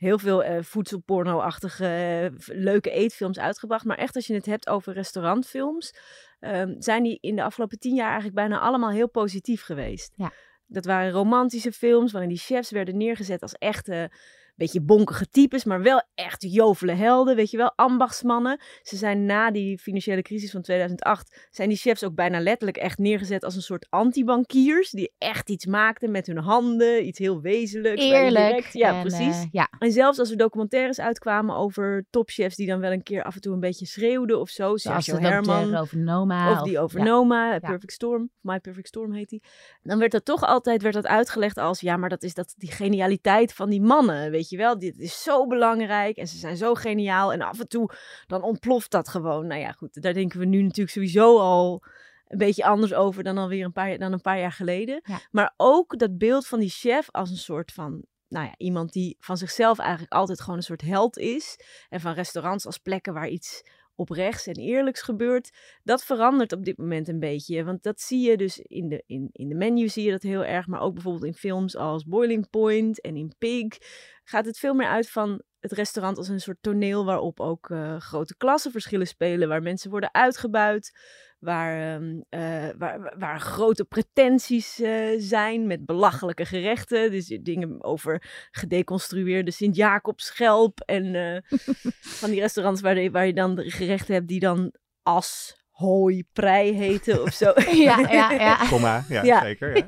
heel 0.03 0.19
veel 0.19 0.45
eh, 0.45 0.63
voedselporno-achtige 0.63 1.87
eh, 1.87 2.57
leuke 2.57 2.91
eetfilms 2.91 3.39
uitgebracht, 3.39 3.85
maar 3.85 3.97
echt 3.97 4.17
als 4.17 4.27
je 4.27 4.35
het 4.35 4.47
hebt 4.47 4.69
over 4.69 4.93
restaurantfilms, 4.93 5.95
ehm, 6.41 6.75
zijn 6.79 7.03
die 7.03 7.19
in 7.21 7.37
de 7.37 7.43
afgelopen 7.43 7.79
tien 7.79 7.95
jaar 7.95 8.07
eigenlijk 8.07 8.35
bijna 8.35 8.59
allemaal 8.59 8.91
heel 8.91 9.09
positief 9.09 9.63
geweest. 9.63 10.13
Ja. 10.17 10.33
Dat 10.67 10.85
waren 10.85 11.13
romantische 11.13 11.73
films 11.73 12.13
waarin 12.13 12.31
die 12.31 12.39
chefs 12.39 12.71
werden 12.71 12.97
neergezet 12.97 13.43
als 13.43 13.53
echte 13.53 14.11
beetje 14.55 14.81
bonkige 14.81 15.29
types, 15.29 15.65
maar 15.65 15.83
wel 15.83 16.03
echt 16.15 16.43
jovele 16.53 16.93
helden, 16.93 17.37
weet 17.37 17.51
je 17.51 17.57
wel, 17.57 17.73
ambachtsmannen. 17.77 18.61
Ze 18.83 18.97
zijn 18.97 19.27
na 19.27 19.51
die 19.51 19.79
financiële 19.79 20.23
crisis 20.23 20.51
van 20.51 20.63
2008, 20.63 21.47
zijn 21.51 21.69
die 21.69 21.79
chefs 21.79 22.05
ook 22.05 22.15
bijna 22.15 22.41
letterlijk 22.41 22.77
echt 22.79 22.99
neergezet 22.99 23.45
als 23.45 23.57
een 23.57 23.63
soort 23.63 23.87
antibankiers, 23.91 24.91
die 24.91 25.13
echt 25.19 25.51
iets 25.51 25.67
maakten 25.67 26.11
met 26.11 26.27
hun 26.27 26.39
handen, 26.39 27.07
iets 27.07 27.19
heel 27.19 27.41
wezenlijks. 27.41 28.03
Eerlijk. 28.03 28.47
direct- 28.47 28.73
ja, 28.73 28.95
en, 28.95 29.01
precies. 29.01 29.37
eh, 29.37 29.47
ja, 29.51 29.69
En 29.79 29.93
zelfs 29.93 30.19
als 30.19 30.31
er 30.31 30.37
documentaires 30.37 31.01
uitkwamen 31.01 31.57
over 31.57 32.07
topchefs 32.11 32.57
die 32.57 32.67
dan 32.67 32.81
wel 32.81 32.93
een 32.93 33.03
keer 33.03 33.23
af 33.23 33.35
en 33.35 33.41
toe 33.41 33.53
een 33.55 33.61
beetje 33.61 33.87
schreeuwden 33.87 34.41
of 34.41 34.49
zo, 34.49 34.77
zoals 34.77 35.05
Sergio 35.05 35.29
Herman, 35.29 35.75
over 35.75 35.99
Noma. 35.99 36.53
of 36.53 36.63
die 36.63 36.79
over 36.79 36.99
ja. 36.99 37.05
Noma, 37.05 37.59
Perfect 37.59 37.93
Storm, 37.93 38.31
My 38.41 38.61
Perfect 38.61 38.89
Storm 38.89 39.13
heet 39.13 39.29
die. 39.29 39.43
Dan 39.83 39.99
werd 39.99 40.13
dat 40.13 40.25
toch 40.25 40.43
altijd 40.43 40.83
werd 40.83 40.95
dat 40.95 41.07
uitgelegd 41.07 41.59
als, 41.59 41.81
ja, 41.81 41.97
maar 41.97 42.09
dat 42.09 42.23
is 42.23 42.35
dat, 42.35 42.55
die 42.57 42.71
genialiteit 42.73 43.53
van 43.53 43.71
die 43.71 43.81
mannen, 43.81 44.31
weet 44.31 44.42
je 44.49 44.57
wel. 44.57 44.79
Dit 44.79 44.99
is 44.99 45.23
zo 45.23 45.47
belangrijk 45.47 46.17
en 46.17 46.29
ze 46.29 46.37
zijn 46.37 46.57
zo 46.57 46.75
geniaal. 46.75 47.33
En 47.33 47.41
af 47.41 47.61
en 47.61 47.69
toe, 47.69 47.91
dan 48.27 48.43
ontploft 48.43 48.91
dat 48.91 49.09
gewoon. 49.09 49.47
Nou 49.47 49.61
ja, 49.61 49.73
goed, 49.73 50.03
daar 50.03 50.15
denken 50.15 50.39
we 50.39 50.45
nu 50.45 50.63
natuurlijk 50.63 50.91
sowieso 50.91 51.39
al 51.39 51.83
een 52.27 52.39
beetje 52.39 52.65
anders 52.65 52.95
over 52.95 53.23
dan 53.23 53.39
alweer 53.39 53.65
een 53.65 53.73
paar, 53.73 53.99
dan 53.99 54.13
een 54.13 54.21
paar 54.21 54.39
jaar 54.39 54.53
geleden. 54.53 55.01
Ja. 55.05 55.21
Maar 55.31 55.55
ook 55.57 55.99
dat 55.99 56.19
beeld 56.19 56.47
van 56.47 56.61
die 56.61 56.71
chef 56.71 57.11
als 57.11 57.31
een 57.31 57.37
soort 57.37 57.73
van... 57.73 58.05
Nou 58.29 58.47
ja, 58.47 58.55
iemand 58.57 58.93
die 58.93 59.17
van 59.21 59.37
zichzelf 59.37 59.79
eigenlijk 59.79 60.13
altijd 60.13 60.41
gewoon 60.41 60.57
een 60.57 60.63
soort 60.63 60.81
held 60.81 61.19
is. 61.19 61.59
En 61.89 62.01
van 62.01 62.13
restaurants 62.13 62.67
als 62.67 62.79
plekken 62.79 63.15
waar 63.15 63.29
iets 63.29 63.63
oprechts 63.95 64.47
en 64.47 64.55
eerlijks 64.55 65.03
gebeurt 65.03 65.51
dat 65.83 66.05
verandert 66.05 66.53
op 66.53 66.65
dit 66.65 66.79
moment 66.79 67.09
een 67.09 67.19
beetje. 67.19 67.65
Want 67.65 67.83
dat 67.83 68.01
zie 68.01 68.31
je 68.31 68.37
dus 68.37 68.59
in 68.59 68.89
de, 68.89 69.03
in, 69.07 69.29
in 69.33 69.49
de 69.49 69.55
menu 69.55 69.89
zie 69.89 70.05
je 70.05 70.11
dat 70.11 70.23
heel 70.23 70.45
erg. 70.45 70.67
Maar 70.67 70.81
ook 70.81 70.95
bijvoorbeeld 70.95 71.25
in 71.25 71.35
films 71.35 71.77
als 71.77 72.05
Boiling 72.05 72.51
Point 72.51 73.01
en 73.01 73.17
in 73.17 73.35
Pig. 73.39 73.79
Gaat 74.25 74.45
het 74.45 74.59
veel 74.59 74.75
meer 74.75 74.87
uit 74.87 75.11
van 75.11 75.43
het 75.61 75.73
restaurant 75.73 76.19
als 76.19 76.29
een 76.29 76.41
soort 76.41 76.59
toneel 76.61 77.05
waarop 77.05 77.41
ook 77.41 77.71
eh, 77.71 77.97
grote 77.97 78.37
klassenverschillen 78.37 79.07
spelen. 79.07 79.49
Waar 79.49 79.63
mensen 79.63 79.91
worden 79.91 80.15
uitgebuit. 80.15 80.99
Waar, 81.43 81.95
ehm, 81.95 82.21
eh, 82.29 82.69
waar, 82.79 83.15
waar 83.19 83.41
grote 83.41 83.85
pretenties 83.85 84.81
eh, 84.81 85.07
zijn 85.17 85.67
met 85.67 85.87
belachelijke 85.87 86.45
gerechten. 86.45 87.11
Dus 87.11 87.27
dingen 87.43 87.85
over 87.85 88.23
gedeconstrueerde 88.51 89.51
Sint-Jacobsschelp. 89.51 90.81
En 90.81 91.15
eh, 91.15 91.59
van 92.21 92.31
die 92.31 92.41
restaurants 92.41 92.81
waar, 92.81 92.95
de- 92.95 93.11
waar 93.11 93.27
je 93.27 93.33
dan 93.33 93.55
de 93.55 93.71
gerechten 93.71 94.15
hebt 94.15 94.29
die 94.29 94.41
dan 94.41 94.73
as, 95.03 95.57
hooi, 95.71 96.25
prei 96.33 96.73
heten 96.73 97.23
of 97.23 97.33
zo. 97.33 97.53
Ja, 97.73 97.99
ja, 97.99 98.31
ja. 98.33 98.57
Komma, 98.71 99.05
ja, 99.09 99.23
Ja. 99.23 99.41
zeker. 99.41 99.77
Ja. 99.77 99.85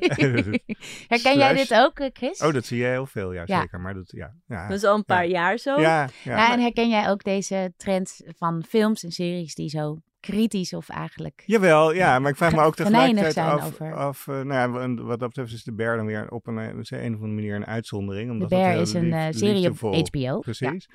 Herken 1.08 1.38
jij 1.38 1.54
dit 1.54 1.74
ook, 1.74 2.08
Chris? 2.12 2.40
oh, 2.40 2.52
dat 2.52 2.64
zie 2.66 2.78
je 2.78 2.84
heel 2.86 3.06
veel, 3.06 3.32
ja, 3.32 3.42
Ja. 3.46 3.60
zeker. 3.60 3.80
Maar 3.80 3.94
dat, 3.94 4.10
ja. 4.16 4.34
Ja, 4.46 4.68
Dat 4.68 4.76
is 4.76 4.84
al 4.84 4.94
een 4.94 5.04
paar 5.04 5.26
jaar 5.26 5.58
zo. 5.58 5.80
ja, 5.80 6.08
ja. 6.22 6.36
Ja, 6.36 6.52
en 6.52 6.60
herken 6.60 6.88
jij 6.88 7.08
ook 7.10 7.24
deze 7.24 7.72
trend 7.76 8.20
van 8.36 8.64
films 8.68 9.02
en 9.04 9.10
series 9.10 9.54
die 9.54 9.68
zo 9.68 9.98
kritisch 10.24 10.72
of 10.72 10.88
eigenlijk... 10.88 11.42
Jawel, 11.46 11.94
ja, 11.94 12.18
maar 12.18 12.30
ik 12.30 12.37
vraag 12.37 12.54
me 12.54 12.62
ook 12.62 12.74
tegelijkertijd 12.74 13.37
af, 13.37 13.80
af 13.80 14.28
eh, 14.28 14.34
nou 14.34 14.84
ja, 14.84 14.94
wat 15.02 15.18
dat 15.18 15.28
betreft 15.28 15.52
is 15.52 15.64
de 15.64 15.74
Bear 15.74 15.96
dan 15.96 16.06
weer 16.06 16.30
op 16.30 16.46
een, 16.46 16.58
eh, 16.58 16.66
een 16.68 17.14
of 17.14 17.20
andere 17.20 17.32
manier 17.32 17.54
een 17.54 17.66
uitzondering. 17.66 18.26
De 18.26 18.32
Omdat 18.32 18.50
het 18.50 18.58
Bear 18.58 18.80
is 18.80 18.92
een 18.92 19.04
lief- 19.04 19.12
eh, 19.12 19.26
serie 19.30 19.70
op 19.70 19.78
HBO. 19.78 20.18
Ja. 20.18 20.38
Precies. 20.38 20.88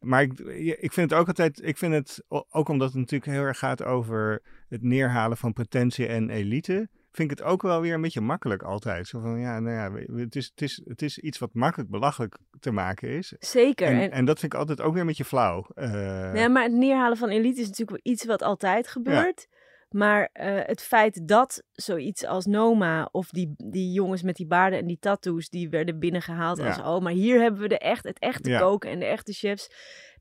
Maar 0.00 0.22
ik, 0.22 0.38
ik 0.80 0.92
vind 0.92 1.10
het 1.10 1.20
ook 1.20 1.26
altijd, 1.26 1.62
ik 1.62 1.78
vind 1.78 1.92
het, 1.92 2.24
ook 2.28 2.68
omdat 2.68 2.88
het 2.88 2.96
natuurlijk 2.96 3.30
heel 3.30 3.42
erg 3.42 3.58
gaat 3.58 3.84
over 3.84 4.42
het 4.68 4.82
neerhalen 4.82 5.36
van 5.36 5.52
pretentie 5.52 6.06
en 6.06 6.30
elite, 6.30 6.88
vind 7.16 7.30
ik 7.30 7.38
het 7.38 7.46
ook 7.46 7.62
wel 7.62 7.80
weer 7.80 7.94
een 7.94 8.00
beetje 8.00 8.20
makkelijk 8.20 8.62
altijd. 8.62 9.06
Zo 9.06 9.20
van, 9.20 9.38
ja, 9.40 9.60
nou 9.60 9.74
ja, 9.76 10.06
het 10.22 10.36
is, 10.36 10.46
het 10.46 10.62
is, 10.62 10.82
het 10.84 11.02
is 11.02 11.18
iets 11.18 11.38
wat 11.38 11.54
makkelijk 11.54 11.90
belachelijk 11.90 12.38
te 12.60 12.70
maken 12.70 13.08
is. 13.08 13.34
Zeker. 13.38 13.86
En, 13.86 14.00
En, 14.00 14.10
en 14.10 14.24
dat 14.24 14.38
vind 14.38 14.52
ik 14.52 14.58
altijd 14.58 14.80
ook 14.80 14.92
weer 14.92 15.00
een 15.00 15.06
beetje 15.06 15.24
flauw. 15.24 15.66
Eh, 15.74 16.34
ja, 16.34 16.48
maar 16.48 16.62
het 16.62 16.72
neerhalen 16.72 17.16
van 17.16 17.28
elite 17.28 17.60
is 17.60 17.68
natuurlijk 17.68 18.02
wel 18.02 18.12
iets 18.12 18.24
wat 18.24 18.42
altijd 18.42 18.88
gebeurt. 18.88 19.46
Maar 19.90 20.28
eh, 20.32 20.58
het 20.62 20.82
feit 20.82 21.28
dat 21.28 21.62
zoiets 21.72 22.24
als 22.24 22.46
Noma 22.46 23.08
of 23.12 23.28
die, 23.30 23.54
die 23.56 23.92
jongens 23.92 24.22
met 24.22 24.36
die 24.36 24.46
baarden 24.46 24.78
en 24.78 24.86
die 24.86 24.98
tattoos, 24.98 25.48
die 25.48 25.68
werden 25.68 25.98
binnengehaald 25.98 26.58
Ja. 26.58 26.66
als, 26.66 26.78
oh, 26.78 27.00
maar 27.02 27.12
hier 27.12 27.40
hebben 27.40 27.60
we 27.60 27.68
de 27.68 27.78
echt, 27.78 28.04
het 28.04 28.18
echte 28.18 28.50
Ja. 28.50 28.58
koken 28.58 28.90
en 28.90 28.98
de 28.98 29.04
echte 29.04 29.32
chefs. 29.32 29.68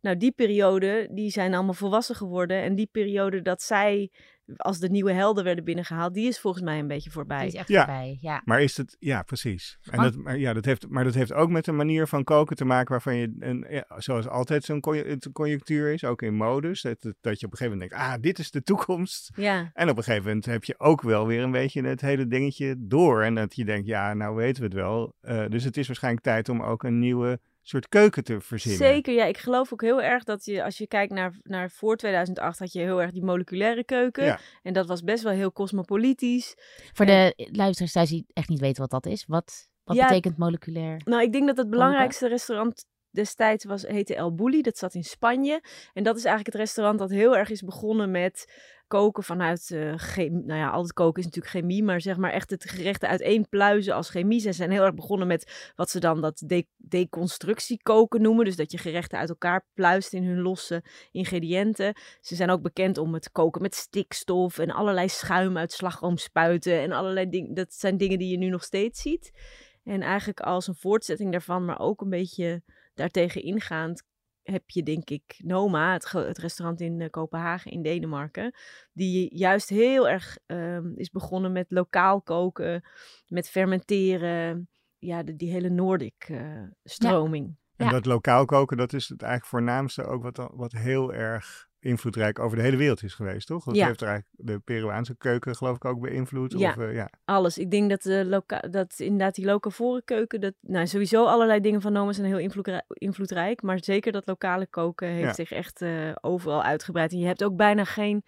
Nou, 0.01 0.17
die 0.17 0.31
periode, 0.31 1.07
die 1.11 1.29
zijn 1.29 1.53
allemaal 1.53 1.73
volwassen 1.73 2.15
geworden. 2.15 2.61
En 2.61 2.75
die 2.75 2.89
periode 2.91 3.41
dat 3.41 3.61
zij 3.61 4.11
als 4.55 4.79
de 4.79 4.89
nieuwe 4.89 5.11
helden 5.11 5.43
werden 5.43 5.63
binnengehaald, 5.63 6.13
die 6.13 6.27
is 6.27 6.39
volgens 6.39 6.63
mij 6.63 6.79
een 6.79 6.87
beetje 6.87 7.11
voorbij. 7.11 7.37
Die 7.39 7.47
is 7.47 7.53
echt 7.53 7.67
Ja. 7.67 7.85
voorbij, 7.85 8.17
ja. 8.21 8.41
Maar 8.45 8.61
is 8.61 8.77
het, 8.77 8.95
ja, 8.99 9.23
precies. 9.23 9.77
En 9.81 9.97
Want- 9.99 10.13
dat, 10.13 10.23
maar, 10.23 10.37
ja, 10.37 10.53
dat 10.53 10.65
heeft, 10.65 10.89
maar 10.89 11.03
dat 11.03 11.13
heeft 11.13 11.33
ook 11.33 11.49
met 11.49 11.67
een 11.67 11.75
manier 11.75 12.07
van 12.07 12.23
koken 12.23 12.55
te 12.55 12.65
maken 12.65 12.91
waarvan 12.91 13.15
je, 13.15 13.35
een, 13.39 13.65
ja, 13.69 13.85
zoals 13.97 14.27
altijd 14.27 14.63
zo'n 14.63 14.81
conjunctuur 15.33 15.93
is, 15.93 16.03
ook 16.03 16.21
in 16.21 16.35
modus, 16.35 16.81
dat, 16.81 17.01
dat 17.01 17.15
dat 17.21 17.39
je 17.39 17.45
op 17.45 17.51
een 17.51 17.57
gegeven 17.57 17.79
moment 17.79 17.99
denkt, 17.99 18.15
ah, 18.15 18.21
dit 18.21 18.39
is 18.39 18.51
de 18.51 18.61
toekomst. 18.63 19.31
Ja, 19.35 19.69
En 19.73 19.89
op 19.89 19.97
een 19.97 20.03
gegeven 20.03 20.25
moment 20.25 20.45
heb 20.45 20.63
je 20.63 20.79
ook 20.79 21.01
wel 21.01 21.27
weer 21.27 21.43
een 21.43 21.51
beetje 21.51 21.83
het 21.83 22.01
hele 22.01 22.27
dingetje 22.27 22.75
door. 22.79 23.23
En 23.23 23.35
dat 23.35 23.55
je 23.55 23.65
denkt, 23.65 23.87
ja, 23.87 24.13
nou 24.13 24.35
weten 24.35 24.61
we 24.61 24.67
het 24.67 24.77
wel. 24.77 25.13
Eh, 25.21 25.45
dus 25.47 25.63
het 25.63 25.77
is 25.77 25.87
waarschijnlijk 25.87 26.23
tijd 26.23 26.49
om 26.49 26.61
ook 26.61 26.83
een 26.83 26.99
nieuwe 26.99 27.39
soort 27.67 27.89
keuken 27.89 28.23
te 28.23 28.41
verzinnen. 28.41 28.87
zeker. 28.87 29.13
Ja, 29.13 29.25
ik 29.25 29.37
geloof 29.37 29.73
ook 29.73 29.81
heel 29.81 30.01
erg 30.01 30.23
dat 30.23 30.45
je, 30.45 30.63
als 30.63 30.77
je 30.77 30.87
kijkt 30.87 31.13
naar, 31.13 31.33
naar 31.43 31.69
voor 31.71 31.95
2008, 31.95 32.59
had 32.59 32.73
je 32.73 32.79
heel 32.79 33.01
erg 33.01 33.11
die 33.11 33.23
moleculaire 33.23 33.83
keuken. 33.83 34.25
Ja. 34.25 34.39
En 34.63 34.73
dat 34.73 34.87
was 34.87 35.01
best 35.01 35.23
wel 35.23 35.33
heel 35.33 35.51
cosmopolitisch. 35.51 36.55
Voor 36.93 37.05
de 37.05 37.49
luisteraars 37.51 37.91
thuis 37.91 38.09
die 38.09 38.25
echt 38.33 38.49
niet 38.49 38.59
weten 38.59 38.81
wat 38.81 38.91
dat 38.91 39.05
is. 39.05 39.25
Wat, 39.25 39.69
wat 39.83 39.95
Ja, 39.95 40.07
betekent 40.07 40.37
moleculair? 40.37 41.01
Nou, 41.05 41.21
ik 41.21 41.31
denk 41.31 41.47
dat 41.47 41.57
het 41.57 41.69
belangrijkste 41.69 42.27
restaurant 42.27 42.85
destijds 43.15 43.65
was, 43.65 43.81
heette 43.81 44.15
El 44.15 44.35
Bulli. 44.35 44.61
Dat 44.61 44.77
zat 44.77 44.93
in 44.93 45.03
Spanje. 45.03 45.61
En 45.93 46.03
dat 46.03 46.17
is 46.17 46.25
eigenlijk 46.25 46.55
het 46.57 46.65
restaurant 46.65 46.99
dat 46.99 47.09
heel 47.09 47.37
erg 47.37 47.49
is 47.49 47.61
begonnen 47.61 48.11
met 48.11 48.45
koken 48.87 49.23
vanuit 49.23 49.69
uh. 49.69 49.95
Nou 50.17 50.59
ja, 50.59 50.69
altijd 50.69 50.93
koken 50.93 51.19
is 51.19 51.25
natuurlijk 51.25 51.53
chemie, 51.53 51.83
maar 51.83 52.01
zeg 52.01 52.17
maar 52.17 52.31
echt 52.31 52.49
het 52.49 52.69
gerechten 52.69 53.09
uiteenpluizen 53.09 53.93
als 53.93 54.09
chemie. 54.09 54.39
Ze 54.39 54.51
zijn 54.51 54.71
heel 54.71 54.83
erg 54.83 54.93
begonnen 54.93 55.27
met 55.27 55.71
wat 55.75 55.89
ze 55.89 55.99
dan 55.99 56.21
dat 56.21 56.43
de 56.45 56.65
deconstructiekoken 56.77 58.21
noemen. 58.21 58.45
Dus 58.45 58.55
dat 58.55 58.71
je 58.71 58.77
gerechten 58.77 59.17
uit 59.17 59.29
elkaar 59.29 59.65
pluist 59.73 60.13
in 60.13 60.23
hun 60.23 60.41
losse 60.41 60.83
ingrediënten. 61.11 61.93
Ze 62.21 62.35
zijn 62.35 62.49
ook 62.49 62.61
bekend 62.61 62.97
om 62.97 63.13
het 63.13 63.31
koken 63.31 63.61
met 63.61 63.75
stikstof 63.75 64.59
en 64.59 64.71
allerlei 64.71 65.09
schuim 65.09 65.57
uit 65.57 65.71
slagroom 65.71 66.17
spuiten 66.17 66.79
en 66.79 66.91
allerlei 66.91 67.29
dingen. 67.29 67.53
Dat 67.53 67.73
zijn 67.73 67.97
dingen 67.97 68.19
die 68.19 68.29
je 68.29 68.37
nu 68.37 68.49
nog 68.49 68.63
steeds 68.63 69.01
ziet. 69.01 69.31
En 69.83 70.01
eigenlijk 70.01 70.39
als 70.39 70.67
een 70.67 70.75
voortzetting 70.75 71.31
daarvan, 71.31 71.65
maar 71.65 71.79
ook 71.79 72.01
een 72.01 72.09
beetje 72.09 72.61
daartegen 72.95 73.41
ingaand, 73.41 74.03
heb 74.41 74.69
je 74.69 74.83
denk 74.83 75.09
ik 75.09 75.35
Noma, 75.37 75.93
het, 75.93 76.37
restaurant 76.37 76.81
in 76.81 77.01
eh, 77.01 77.09
Kopenhagen 77.09 77.71
in 77.71 77.81
Denemarken, 77.81 78.55
die 78.93 79.37
juist 79.37 79.69
heel 79.69 80.09
erg 80.09 80.37
ehm, 80.45 80.91
is 80.95 81.09
begonnen 81.09 81.51
met 81.51 81.65
lokaal 81.69 82.21
koken, 82.21 82.85
met 83.27 83.49
fermenteren, 83.49 84.69
ja, 84.97 85.23
de, 85.23 85.35
die 85.35 85.51
hele 85.51 85.69
Nordic 85.69 86.25
eh, 86.27 86.63
stroming. 86.83 87.57
En 87.75 87.85
Ja. 87.85 87.91
dat 87.91 88.05
lokaal 88.05 88.45
koken, 88.45 88.77
dat 88.77 88.93
is 88.93 89.09
het 89.09 89.21
eigenlijk 89.21 89.51
voornaamste 89.51 90.03
ook 90.03 90.23
wat, 90.23 90.49
wat 90.53 90.71
heel 90.71 91.13
erg 91.13 91.67
invloedrijk 91.85 92.39
over 92.39 92.57
de 92.57 92.63
hele 92.63 92.77
wereld 92.77 93.03
is 93.03 93.13
geweest, 93.13 93.47
toch? 93.47 93.63
Dat 93.63 93.75
Ja. 93.75 93.85
heeft 93.87 94.01
er 94.01 94.07
eigenlijk 94.07 94.47
de 94.49 94.59
Peruaanse 94.59 95.15
keuken 95.17 95.55
geloof 95.55 95.75
ik 95.75 95.85
ook 95.85 95.99
beïnvloed. 96.01 96.53
Ja. 96.57 96.69
Of, 96.69 96.77
eh, 96.77 96.93
ja. 96.93 97.09
Alles. 97.25 97.57
Ik 97.57 97.71
denk 97.71 97.89
dat, 97.89 98.01
de 98.01 98.25
loka 98.25 98.59
dat 98.59 98.93
inderdaad 98.97 99.35
die 99.35 99.45
locavore 99.45 100.01
keuken, 100.05 100.41
dat, 100.41 100.53
nou 100.61 100.87
sowieso 100.87 101.25
allerlei 101.25 101.59
dingen 101.59 101.81
van 101.81 101.93
Noma 101.93 102.13
zijn 102.13 102.27
heel 102.27 102.37
invloedrijk, 102.39 102.83
invloedrijk 102.87 103.61
maar 103.61 103.83
zeker 103.83 104.11
dat 104.11 104.27
lokale 104.27 104.67
koken 104.67 105.07
heeft 105.07 105.23
Ja. 105.27 105.33
zich 105.33 105.51
echt 105.51 105.81
eh, 105.81 106.11
overal 106.21 106.63
uitgebreid. 106.63 107.11
En 107.11 107.19
je 107.19 107.25
hebt 107.25 107.43
ook 107.43 107.55
bijna 107.55 107.83
geen, 107.83 108.23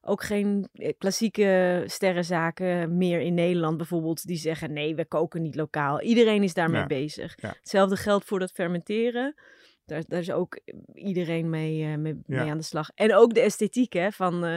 ook 0.00 0.22
geen 0.22 0.68
eh, 0.72 0.92
klassieke 0.98 1.82
sterrenzaken 1.86 2.96
meer 2.96 3.20
in 3.20 3.34
Nederland 3.34 3.76
bijvoorbeeld, 3.76 4.26
die 4.26 4.36
zeggen 4.36 4.72
nee, 4.72 4.94
we 4.94 5.04
koken 5.04 5.42
niet 5.42 5.54
lokaal. 5.54 6.00
Iedereen 6.00 6.42
is 6.42 6.54
daarmee 6.54 6.80
Ja. 6.80 6.86
bezig. 6.86 7.34
Ja. 7.40 7.48
Hetzelfde 7.58 7.96
geldt 7.96 8.24
voor 8.24 8.38
dat 8.38 8.52
fermenteren. 8.52 9.34
Daar, 9.90 10.02
daar 10.08 10.20
is 10.20 10.30
ook 10.32 10.58
iedereen 10.94 11.50
mee, 11.50 11.84
eh, 11.84 11.96
mee, 11.96 12.14
Ja. 12.26 12.40
mee 12.42 12.50
aan 12.50 12.58
de 12.58 12.64
slag. 12.64 12.90
En 12.94 13.14
ook 13.14 13.34
de 13.34 13.40
esthetiek 13.40 13.92
hè, 13.92 14.10
van, 14.10 14.44
eh, 14.44 14.56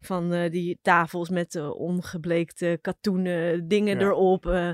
van 0.00 0.32
eh, 0.32 0.50
die 0.50 0.78
tafels 0.82 1.28
met 1.28 1.54
eh, 1.54 1.70
ongebleekte 1.80 2.78
katoenen 2.80 3.68
dingen 3.68 3.98
Ja. 3.98 4.04
erop. 4.06 4.46
eh, 4.46 4.70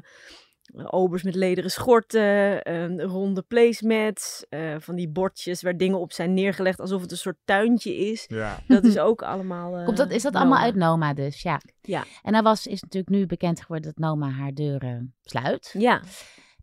obers 0.91 1.23
met 1.23 1.35
lederen 1.35 1.71
schorten, 1.71 2.63
eh, 2.63 3.05
ronde 3.05 3.43
placemats, 3.43 4.47
eh, 4.49 4.75
van 4.79 4.95
die 4.97 5.09
bordjes 5.09 5.63
waar 5.63 5.77
dingen 5.77 5.99
op 6.01 6.13
zijn 6.13 6.35
neergelegd 6.35 6.81
alsof 6.81 7.01
het 7.03 7.11
een 7.11 7.17
soort 7.17 7.37
tuintje 7.45 7.97
is. 7.97 8.25
Ja. 8.29 8.59
Dat 8.69 8.85
is 8.85 8.99
ook 9.09 9.23
allemaal. 9.23 9.77
eh, 9.77 9.85
Komt 9.85 9.97
dat, 9.97 10.11
is 10.11 10.23
dat 10.23 10.35
allemaal 10.35 10.59
uit 10.59 10.75
Noma 10.75 11.15
dus, 11.15 11.43
ja. 11.43 11.61
Ja. 11.83 12.05
En 12.23 12.33
dan 12.33 12.43
was, 12.43 12.67
is 12.67 12.83
natuurlijk 12.83 13.13
nu 13.13 13.27
bekend 13.27 13.61
geworden 13.61 13.87
dat 13.95 13.99
Noma 14.09 14.29
haar 14.31 14.53
deuren 14.53 15.15
sluit. 15.23 15.75
Ja, 15.79 16.03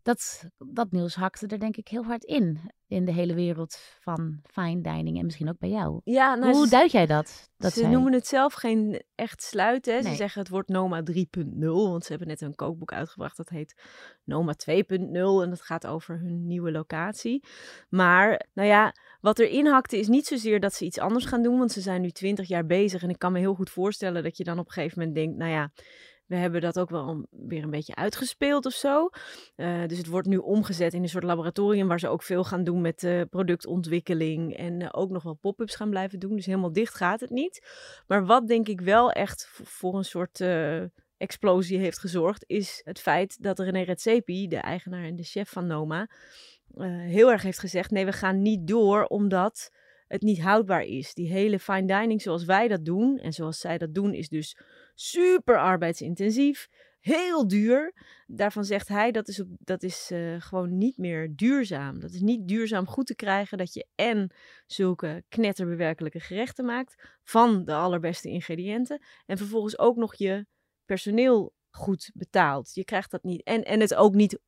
Dat, 0.04 0.44
dat 0.58 0.90
nieuws 0.90 1.14
hakte 1.14 1.46
er 1.46 1.58
denk 1.58 1.76
ik 1.76 1.88
heel 1.88 2.04
hard 2.04 2.24
in. 2.24 2.60
In 2.86 3.04
de 3.04 3.12
hele 3.12 3.34
wereld 3.34 3.78
van 4.00 4.40
fine 4.42 4.80
dining 4.80 5.18
en 5.18 5.24
misschien 5.24 5.48
ook 5.48 5.58
bij 5.58 5.68
jou. 5.68 6.00
ja 6.04 6.34
nou, 6.34 6.52
Hoe 6.52 6.64
ze, 6.64 6.70
duid 6.70 6.90
jij 6.92 7.06
dat? 7.06 7.50
dat 7.56 7.72
ze 7.72 7.80
zij- 7.80 7.90
noemen 7.90 8.12
het 8.12 8.26
zelf 8.26 8.52
geen 8.54 9.02
echt 9.14 9.42
sluiten. 9.42 10.02
Ze 10.02 10.14
zeggen 10.14 10.40
het 10.40 10.50
wordt 10.50 10.68
Noma 10.68 11.02
3.0, 11.02 11.88
want 11.90 12.04
ze 12.04 12.10
hebben 12.10 12.28
net 12.28 12.40
een 12.40 12.54
kookboek 12.54 12.92
uitgebracht 12.92 13.36
dat 13.36 13.48
heet 13.48 13.74
Noma 14.24 14.54
2.0 14.54 15.42
en 15.42 15.50
dat 15.50 15.62
gaat 15.62 15.86
over 15.86 16.18
hun 16.18 16.46
nieuwe 16.46 16.70
locatie. 16.72 17.44
Maar, 17.88 18.46
nou 18.54 18.68
ja, 18.68 18.94
wat 19.20 19.38
erin 19.38 19.66
hakte 19.66 19.98
is 19.98 20.08
niet 20.08 20.26
zozeer 20.26 20.60
dat 20.60 20.74
ze 20.74 20.84
iets 20.84 20.98
anders 20.98 21.24
gaan 21.24 21.42
doen, 21.42 21.58
want 21.58 21.72
ze 21.72 21.80
zijn 21.80 22.00
nu 22.00 22.10
20 22.10 22.48
jaar 22.48 22.66
bezig 22.66 23.02
en 23.02 23.10
ik 23.10 23.18
kan 23.18 23.32
me 23.32 23.38
heel 23.38 23.54
goed 23.54 23.70
voorstellen 23.70 24.22
dat 24.22 24.36
je 24.36 24.44
dan 24.44 24.58
op 24.58 24.66
een 24.66 24.72
gegeven 24.72 24.98
moment 24.98 25.16
denkt, 25.16 25.36
nou 25.36 25.50
ja, 25.50 25.70
we 26.34 26.40
hebben 26.40 26.60
dat 26.60 26.78
ook 26.78 26.90
wel 26.90 27.26
weer 27.30 27.62
een 27.62 27.70
beetje 27.70 27.94
uitgespeeld 27.94 28.66
of 28.66 28.72
zo. 28.72 29.08
Eh, 29.56 29.86
dus 29.86 29.98
het 29.98 30.06
wordt 30.06 30.28
nu 30.28 30.36
omgezet 30.36 30.94
in 30.94 31.02
een 31.02 31.08
soort 31.08 31.24
laboratorium 31.24 31.88
waar 31.88 32.00
ze 32.00 32.08
ook 32.08 32.22
veel 32.22 32.44
gaan 32.44 32.64
doen 32.64 32.80
met 32.80 33.02
eh, 33.02 33.20
productontwikkeling 33.30 34.56
en 34.56 34.82
eh, 34.82 34.88
ook 34.92 35.10
nog 35.10 35.22
wel 35.22 35.34
pop-ups 35.34 35.74
gaan 35.74 35.90
blijven 35.90 36.18
doen. 36.18 36.36
Dus 36.36 36.46
helemaal 36.46 36.72
dicht 36.72 36.94
gaat 36.94 37.20
het 37.20 37.30
niet. 37.30 37.66
Maar 38.06 38.26
wat 38.26 38.48
denk 38.48 38.68
ik 38.68 38.80
wel 38.80 39.10
echt 39.10 39.48
voor 39.62 39.96
een 39.96 40.04
soort 40.04 40.44
explosie 41.16 41.78
heeft 41.78 41.98
gezorgd, 41.98 42.44
is 42.46 42.80
het 42.84 43.00
feit 43.00 43.42
dat 43.42 43.58
René 43.58 43.82
Redzepi, 43.82 44.48
de 44.48 44.56
eigenaar 44.56 45.04
en 45.04 45.16
de 45.16 45.22
chef 45.22 45.50
van 45.50 45.66
Noma, 45.66 46.08
heel 47.06 47.30
erg 47.30 47.42
heeft 47.42 47.58
gezegd: 47.58 47.90
nee, 47.90 48.04
we 48.04 48.12
gaan 48.12 48.42
niet 48.42 48.66
door 48.66 49.04
omdat 49.04 49.70
het 50.14 50.22
niet 50.22 50.40
houdbaar 50.40 50.82
is. 50.82 51.14
Die 51.14 51.32
hele 51.32 51.58
fine 51.58 51.86
dining 51.86 52.22
zoals 52.22 52.44
wij 52.44 52.68
dat 52.68 52.84
doen 52.84 53.18
en 53.18 53.32
zoals 53.32 53.58
zij 53.58 53.78
dat 53.78 53.94
doen, 53.94 54.14
is 54.14 54.28
dus 54.28 54.56
super 54.94 55.58
arbeidsintensief, 55.58 56.68
heel 57.00 57.48
duur. 57.48 57.94
Daarvan 58.26 58.64
zegt 58.64 58.88
hij 58.88 59.10
dat 59.10 59.28
is, 59.28 59.42
dat 59.58 59.82
is 59.82 60.10
eh, 60.10 60.40
gewoon 60.40 60.78
niet 60.78 60.98
meer 60.98 61.32
duurzaam. 61.36 62.00
Dat 62.00 62.12
is 62.12 62.20
niet 62.20 62.48
duurzaam 62.48 62.86
goed 62.86 63.06
te 63.06 63.14
krijgen 63.14 63.58
dat 63.58 63.74
je 63.74 63.86
en 63.94 64.34
zulke 64.66 65.24
knetterbewerkelijke 65.28 66.20
gerechten 66.20 66.64
maakt 66.64 67.18
van 67.22 67.64
de 67.64 67.74
allerbeste 67.74 68.28
ingrediënten 68.28 69.02
en 69.26 69.36
vervolgens 69.36 69.78
ook 69.78 69.96
nog 69.96 70.14
je 70.14 70.46
personeel 70.84 71.54
goed 71.70 72.10
betaalt. 72.14 72.74
Je 72.74 72.84
krijgt 72.84 73.10
dat 73.10 73.22
niet 73.22 73.42
en, 73.42 73.62
en 73.62 73.80
het 73.80 73.94
ook 73.94 74.14
niet 74.14 74.38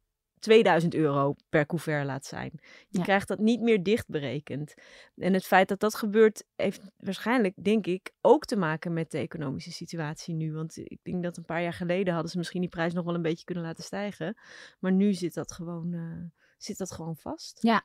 2000 0.47 0.95
euro 0.95 1.35
per 1.49 1.67
couvert 1.67 2.07
laat 2.07 2.25
zijn. 2.27 2.51
Je 2.89 2.99
Ja. 2.99 3.03
krijgt 3.03 3.29
dat 3.29 3.39
niet 3.39 3.61
meer 3.61 3.83
dicht 3.83 4.09
berekend. 4.09 4.75
En 5.17 5.33
het 5.35 5.45
feit 5.47 5.69
dat 5.69 5.81
dat 5.81 5.95
gebeurt, 5.95 6.45
heeft 6.57 6.81
waarschijnlijk, 6.97 7.55
denk 7.65 7.87
ik, 7.87 8.11
ook 8.21 8.45
te 8.45 8.57
maken 8.57 8.93
met 8.93 9.11
de 9.11 9.19
economische 9.19 9.73
situatie 9.73 10.35
nu. 10.35 10.53
Want 10.53 10.77
ik 10.77 10.99
denk 11.03 11.23
dat 11.23 11.37
een 11.37 11.45
paar 11.45 11.63
jaar 11.63 11.73
geleden 11.73 12.13
hadden 12.13 12.31
ze 12.31 12.39
misschien 12.39 12.61
die 12.61 12.71
prijs 12.71 12.93
nog 12.93 13.05
wel 13.05 13.15
een 13.15 13.23
beetje 13.23 13.45
kunnen 13.45 13.65
laten 13.65 13.85
stijgen. 13.85 14.37
Maar 14.81 14.93
nu 14.93 15.13
zit 15.13 15.35
dat 15.35 15.53
gewoon, 15.53 15.93
eh, 15.93 16.41
zit 16.59 16.79
dat 16.79 16.93
gewoon 16.93 17.17
vast. 17.17 17.59
Ja. 17.63 17.85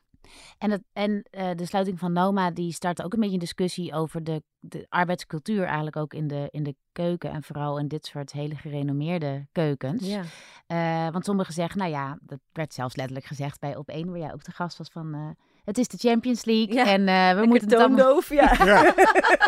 En, 0.58 0.70
het, 0.70 0.82
en 0.92 1.22
eh, 1.30 1.50
de 1.54 1.66
sluiting 1.66 1.98
van 1.98 2.12
Noma 2.12 2.50
die 2.50 2.72
start 2.72 3.02
ook 3.02 3.12
een 3.12 3.18
beetje 3.18 3.34
een 3.34 3.40
discussie 3.40 3.94
over 3.94 4.24
de, 4.24 4.42
de 4.58 4.86
arbeidscultuur 4.88 5.64
eigenlijk 5.64 5.96
ook 5.96 6.14
in 6.14 6.28
de, 6.28 6.48
in 6.50 6.62
de 6.62 6.76
keuken. 6.92 7.30
En 7.30 7.42
vooral 7.42 7.78
in 7.78 7.88
dit 7.88 8.06
soort 8.06 8.32
hele 8.32 8.54
gerenommeerde 8.54 9.46
keukens. 9.52 10.06
Ja, 10.06 10.22
Eh, 10.66 11.12
want 11.12 11.24
sommigen 11.24 11.54
zeggen, 11.54 11.78
nou 11.78 11.90
ja, 11.90 12.18
dat 12.22 12.38
werd 12.52 12.74
zelfs 12.74 12.96
letterlijk 12.96 13.26
gezegd 13.26 13.60
bij 13.60 13.76
Op 13.76 13.88
1, 13.88 14.10
waar 14.10 14.18
jij 14.18 14.32
ook 14.32 14.44
de 14.44 14.52
gast 14.52 14.78
was 14.78 14.88
van... 14.88 15.36
het 15.64 15.78
is 15.78 15.88
de 15.88 15.96
Champions 15.96 16.44
League 16.44 16.74
Ja, 16.74 16.86
en 16.86 17.08
eh, 17.08 17.40
we 17.40 17.46
moeten 17.46 17.68
het 17.68 17.78
allemaal... 17.78 17.98
toondoof, 17.98 18.28
ja. 18.28 18.52
Ja. 18.64 18.94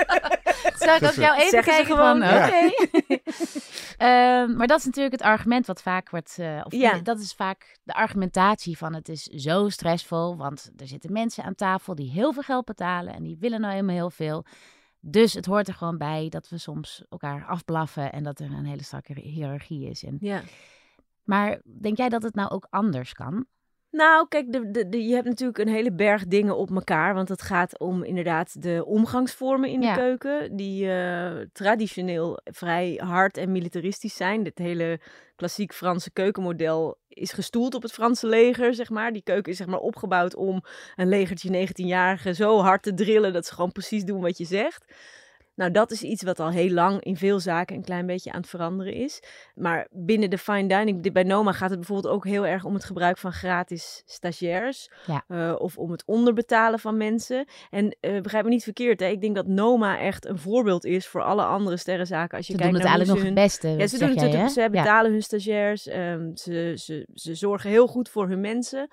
Zou 0.84 0.96
ik 0.96 1.02
ook 1.04 1.12
jou 1.12 1.36
even 1.36 1.48
Zeggen 1.48 1.72
kijken 1.72 1.94
gewoon, 1.96 2.18
van, 2.18 2.28
ja. 2.28 2.46
oké. 2.46 2.72
Ehm, 3.98 4.56
maar 4.56 4.66
dat 4.66 4.78
is 4.78 4.84
natuurlijk 4.84 5.14
het 5.14 5.22
argument 5.22 5.66
wat 5.66 5.82
vaak 5.82 6.10
wordt... 6.10 6.38
eh, 6.38 6.60
of 6.64 6.72
Ja. 6.72 6.98
dat 6.98 7.18
is 7.20 7.32
vaak 7.32 7.78
de 7.82 7.94
argumentatie 7.94 8.78
van 8.78 8.94
het 8.94 9.08
is 9.08 9.22
zo 9.22 9.68
stressvol. 9.68 10.36
Want 10.36 10.70
er 10.76 10.86
zitten 10.86 11.12
mensen 11.12 11.44
aan 11.44 11.54
tafel 11.54 11.94
die 11.94 12.10
heel 12.10 12.32
veel 12.32 12.42
geld 12.42 12.64
betalen 12.64 13.14
en 13.14 13.22
die 13.22 13.36
willen 13.40 13.60
nou 13.60 13.72
helemaal 13.72 13.94
heel 13.94 14.10
veel. 14.10 14.44
Dus 15.00 15.32
het 15.34 15.46
hoort 15.46 15.68
er 15.68 15.74
gewoon 15.74 15.98
bij 15.98 16.26
dat 16.28 16.48
we 16.48 16.58
soms 16.58 17.04
elkaar 17.08 17.46
afblaffen 17.46 18.12
en 18.12 18.22
dat 18.22 18.38
er 18.38 18.46
een 18.50 18.66
hele 18.66 18.82
strakke 18.82 19.20
hiërarchie 19.20 19.88
is. 19.90 20.04
En, 20.04 20.16
ja. 20.20 20.42
maar 21.24 21.60
denk 21.80 21.96
jij 21.96 22.08
dat 22.08 22.22
het 22.22 22.34
nou 22.34 22.50
ook 22.50 22.66
anders 22.70 23.12
kan? 23.12 23.46
Nou, 23.96 24.28
kijk, 24.28 24.52
de, 24.52 24.70
de, 24.70 24.88
de- 24.88 25.04
je 25.06 25.14
hebt 25.14 25.26
natuurlijk 25.26 25.58
een 25.58 25.68
hele 25.68 25.92
berg 25.92 26.26
dingen 26.26 26.56
op 26.56 26.70
elkaar. 26.74 27.14
Want 27.14 27.28
het 27.28 27.42
gaat 27.42 27.78
om 27.78 28.02
inderdaad 28.04 28.62
de 28.62 28.84
omgangsvormen 28.86 29.68
in 29.70 29.80
de 29.80 29.86
Ja. 29.86 29.94
keuken. 29.94 30.56
Die 30.56 30.90
eh, 30.90 31.32
traditioneel 31.52 32.40
vrij 32.44 33.00
hard 33.04 33.36
en 33.36 33.52
militaristisch 33.52 34.16
zijn. 34.16 34.42
Dit 34.42 34.58
hele 34.58 35.00
klassiek 35.36 35.72
Franse 35.72 36.10
keukenmodel 36.12 36.98
is 37.08 37.32
gestoeld 37.32 37.74
op 37.74 37.82
het 37.82 37.92
Franse 37.92 38.26
leger, 38.26 38.74
zeg 38.74 38.90
maar. 38.90 39.12
Die 39.12 39.22
keuken 39.22 39.52
is 39.52 39.58
zeg 39.58 39.66
maar 39.66 39.78
opgebouwd 39.78 40.34
om 40.36 40.62
een 40.96 41.08
legertje 41.08 41.66
19-jarigen 41.68 42.34
zo 42.34 42.58
hard 42.60 42.82
te 42.82 42.94
drillen... 42.94 43.32
dat 43.32 43.46
ze 43.46 43.54
gewoon 43.54 43.72
precies 43.72 44.04
doen 44.04 44.20
wat 44.20 44.38
je 44.38 44.44
zegt. 44.44 44.84
Nou, 45.54 45.70
dat 45.70 45.90
is 45.90 46.02
iets 46.02 46.22
wat 46.22 46.40
al 46.40 46.50
heel 46.50 46.70
lang 46.70 47.02
in 47.02 47.16
veel 47.16 47.40
zaken 47.40 47.76
een 47.76 47.84
klein 47.84 48.06
beetje 48.06 48.32
aan 48.32 48.40
het 48.40 48.48
veranderen 48.50 48.92
is. 48.94 49.22
Maar 49.54 49.86
binnen 49.90 50.30
de 50.30 50.38
fine 50.38 50.66
dining, 50.68 51.12
bij 51.12 51.22
Noma 51.22 51.52
gaat 51.52 51.70
het 51.70 51.78
bijvoorbeeld 51.78 52.14
ook 52.14 52.24
heel 52.24 52.46
erg 52.46 52.64
om 52.64 52.74
het 52.74 52.84
gebruik 52.84 53.18
van 53.18 53.32
gratis 53.32 54.02
stagiairs. 54.06 54.90
Ja. 55.06 55.24
eh, 55.28 55.54
of 55.58 55.76
om 55.78 55.90
het 55.90 56.02
onderbetalen 56.06 56.78
van 56.78 56.96
mensen. 56.96 57.46
En 57.70 57.96
eh, 58.00 58.20
begrijp 58.20 58.44
me 58.44 58.50
niet 58.50 58.62
verkeerd, 58.62 59.00
hè? 59.00 59.06
ik 59.06 59.20
denk 59.20 59.34
dat 59.34 59.46
Noma 59.46 59.98
echt 59.98 60.26
een 60.26 60.38
voorbeeld 60.38 60.84
is 60.84 61.06
voor 61.06 61.22
alle 61.22 61.42
andere 61.44 61.76
sterrenzaken. 61.76 62.36
Als 62.36 62.46
je 62.46 62.52
Ze 62.52 62.58
kijkt 62.58 62.72
doen 62.72 62.82
het 62.82 62.90
naar 62.90 62.98
eigenlijk 62.98 63.24
nog 63.34 63.48
ze 63.48 63.50
het 63.50 63.60
hun... 63.62 63.72
beste, 63.74 63.82
Ja, 63.82 63.86
ze 63.86 63.98
doen 63.98 64.24
het, 64.24 64.32
jij, 64.32 64.48
ze 64.48 64.60
Ja. 64.60 64.68
betalen 64.68 65.10
hun 65.12 65.22
stagiairs, 65.22 65.86
ehm, 65.86 66.34
ze, 66.36 66.72
ze, 66.76 67.06
ze 67.14 67.34
zorgen 67.34 67.70
heel 67.70 67.86
goed 67.86 68.08
voor 68.08 68.28
hun 68.28 68.40
mensen. 68.40 68.88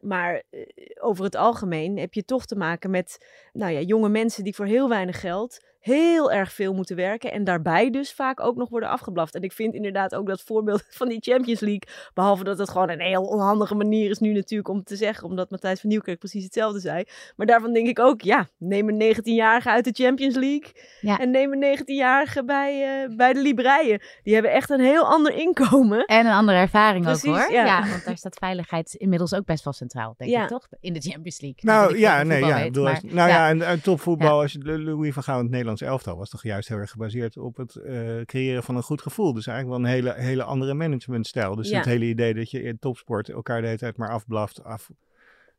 Maar 0.00 0.42
eh, 0.50 0.60
over 1.00 1.24
het 1.24 1.34
algemeen 1.36 1.98
heb 1.98 2.14
je 2.14 2.24
toch 2.24 2.46
te 2.46 2.56
maken 2.56 2.90
met 2.90 3.26
nou 3.52 3.72
ja, 3.72 3.80
jonge 3.80 4.08
mensen 4.08 4.44
die 4.44 4.54
voor 4.54 4.66
heel 4.66 4.88
weinig 4.88 5.20
geld 5.20 5.72
heel 5.84 6.32
erg 6.32 6.52
veel 6.52 6.74
moeten 6.74 6.96
werken. 6.96 7.32
En 7.32 7.44
daarbij 7.44 7.90
dus 7.90 8.12
vaak 8.12 8.40
ook 8.40 8.56
nog 8.56 8.68
worden 8.68 8.88
afgeblaft. 8.88 9.34
En 9.34 9.42
ik 9.42 9.52
vind 9.52 9.74
inderdaad 9.74 10.14
ook 10.14 10.26
dat 10.26 10.42
voorbeeld 10.42 10.84
van 11.00 11.08
die 11.08 11.18
Champions 11.20 11.60
League. 11.60 11.82
Behalve 12.14 12.44
dat 12.44 12.58
het 12.58 12.70
gewoon 12.70 12.90
een 12.90 13.00
heel 13.00 13.22
onhandige 13.22 13.74
manier 13.74 14.10
is 14.10 14.18
nu 14.18 14.32
natuurlijk 14.32 14.68
om 14.68 14.82
te 14.84 14.96
zeggen. 14.96 15.28
Omdat 15.28 15.50
Matthijs 15.50 15.80
van 15.80 15.90
Nieuwkerk 15.90 16.18
precies 16.18 16.44
hetzelfde 16.44 16.80
zei. 16.80 17.04
Maar 17.36 17.46
daarvan 17.46 17.72
denk 17.72 17.86
ik 17.86 17.98
ook, 17.98 18.20
ja, 18.20 18.48
neem 18.58 18.88
een 18.88 19.14
19-jarige 19.16 19.70
uit 19.70 19.84
de 19.84 20.02
Champions 20.04 20.34
League. 20.34 20.72
Ja. 21.00 21.18
En 21.18 21.30
neem 21.30 21.52
een 21.52 21.78
19-jarige 21.78 22.44
bij, 22.44 23.02
eh, 23.04 23.16
bij 23.16 23.32
de 23.32 23.40
Libreien. 23.42 24.00
Die 24.22 24.34
hebben 24.34 24.52
echt 24.52 24.70
een 24.70 24.80
heel 24.80 25.04
ander 25.06 25.32
inkomen. 25.34 26.04
En 26.04 26.26
een 26.26 26.32
andere 26.32 26.58
ervaring 26.58 27.04
Precies, 27.04 27.28
ook 27.30 27.36
hoor. 27.36 27.52
ja. 27.52 27.88
want 27.88 28.04
daar 28.04 28.16
staat 28.16 28.36
veiligheid 28.38 28.94
inmiddels 28.94 29.34
ook 29.34 29.44
best 29.44 29.64
wel 29.64 29.72
centraal, 29.72 30.14
denk 30.16 30.30
Ja. 30.30 30.42
ik 30.42 30.48
toch? 30.48 30.68
In 30.80 30.92
de 30.92 31.00
Champions 31.00 31.40
League. 31.40 31.60
Nou 31.62 31.98
ja, 31.98 32.22
nee, 32.22 32.44
ja. 32.44 32.54
weet, 32.62 32.74
maar- 32.76 33.00
nou 33.02 33.14
ja, 33.16 33.26
ja. 33.28 33.48
en, 33.48 33.62
en 33.62 33.80
topvoetbal, 33.82 34.40
als 34.40 34.52
je 34.52 34.58
Louis 34.78 35.14
van 35.14 35.22
Gaal 35.22 35.36
in 35.36 35.42
het 35.42 35.50
Nederlands 35.50 35.73
Nederlands 35.80 36.04
elftal 36.04 36.16
was 36.18 36.30
toch 36.30 36.42
juist 36.42 36.68
heel 36.68 36.78
erg 36.78 36.90
gebaseerd 36.90 37.36
op 37.36 37.56
het 37.56 37.74
uh, 37.74 38.20
creëren 38.24 38.62
van 38.62 38.76
een 38.76 38.82
goed 38.82 39.02
gevoel. 39.02 39.32
Dus 39.32 39.46
eigenlijk 39.46 39.78
wel 39.78 39.88
een 39.88 39.94
hele, 39.94 40.14
hele 40.14 40.44
andere 40.44 40.74
managementstijl. 40.74 41.54
Dus 41.54 41.68
Ja. 41.68 41.76
het 41.76 41.86
hele 41.86 42.04
idee 42.04 42.34
dat 42.34 42.50
je 42.50 42.62
in 42.62 42.78
topsport 42.78 43.28
elkaar 43.28 43.60
de 43.60 43.66
hele 43.66 43.78
tijd 43.78 43.96
maar 43.96 44.10
afblaft, 44.10 44.64
af, 44.64 44.90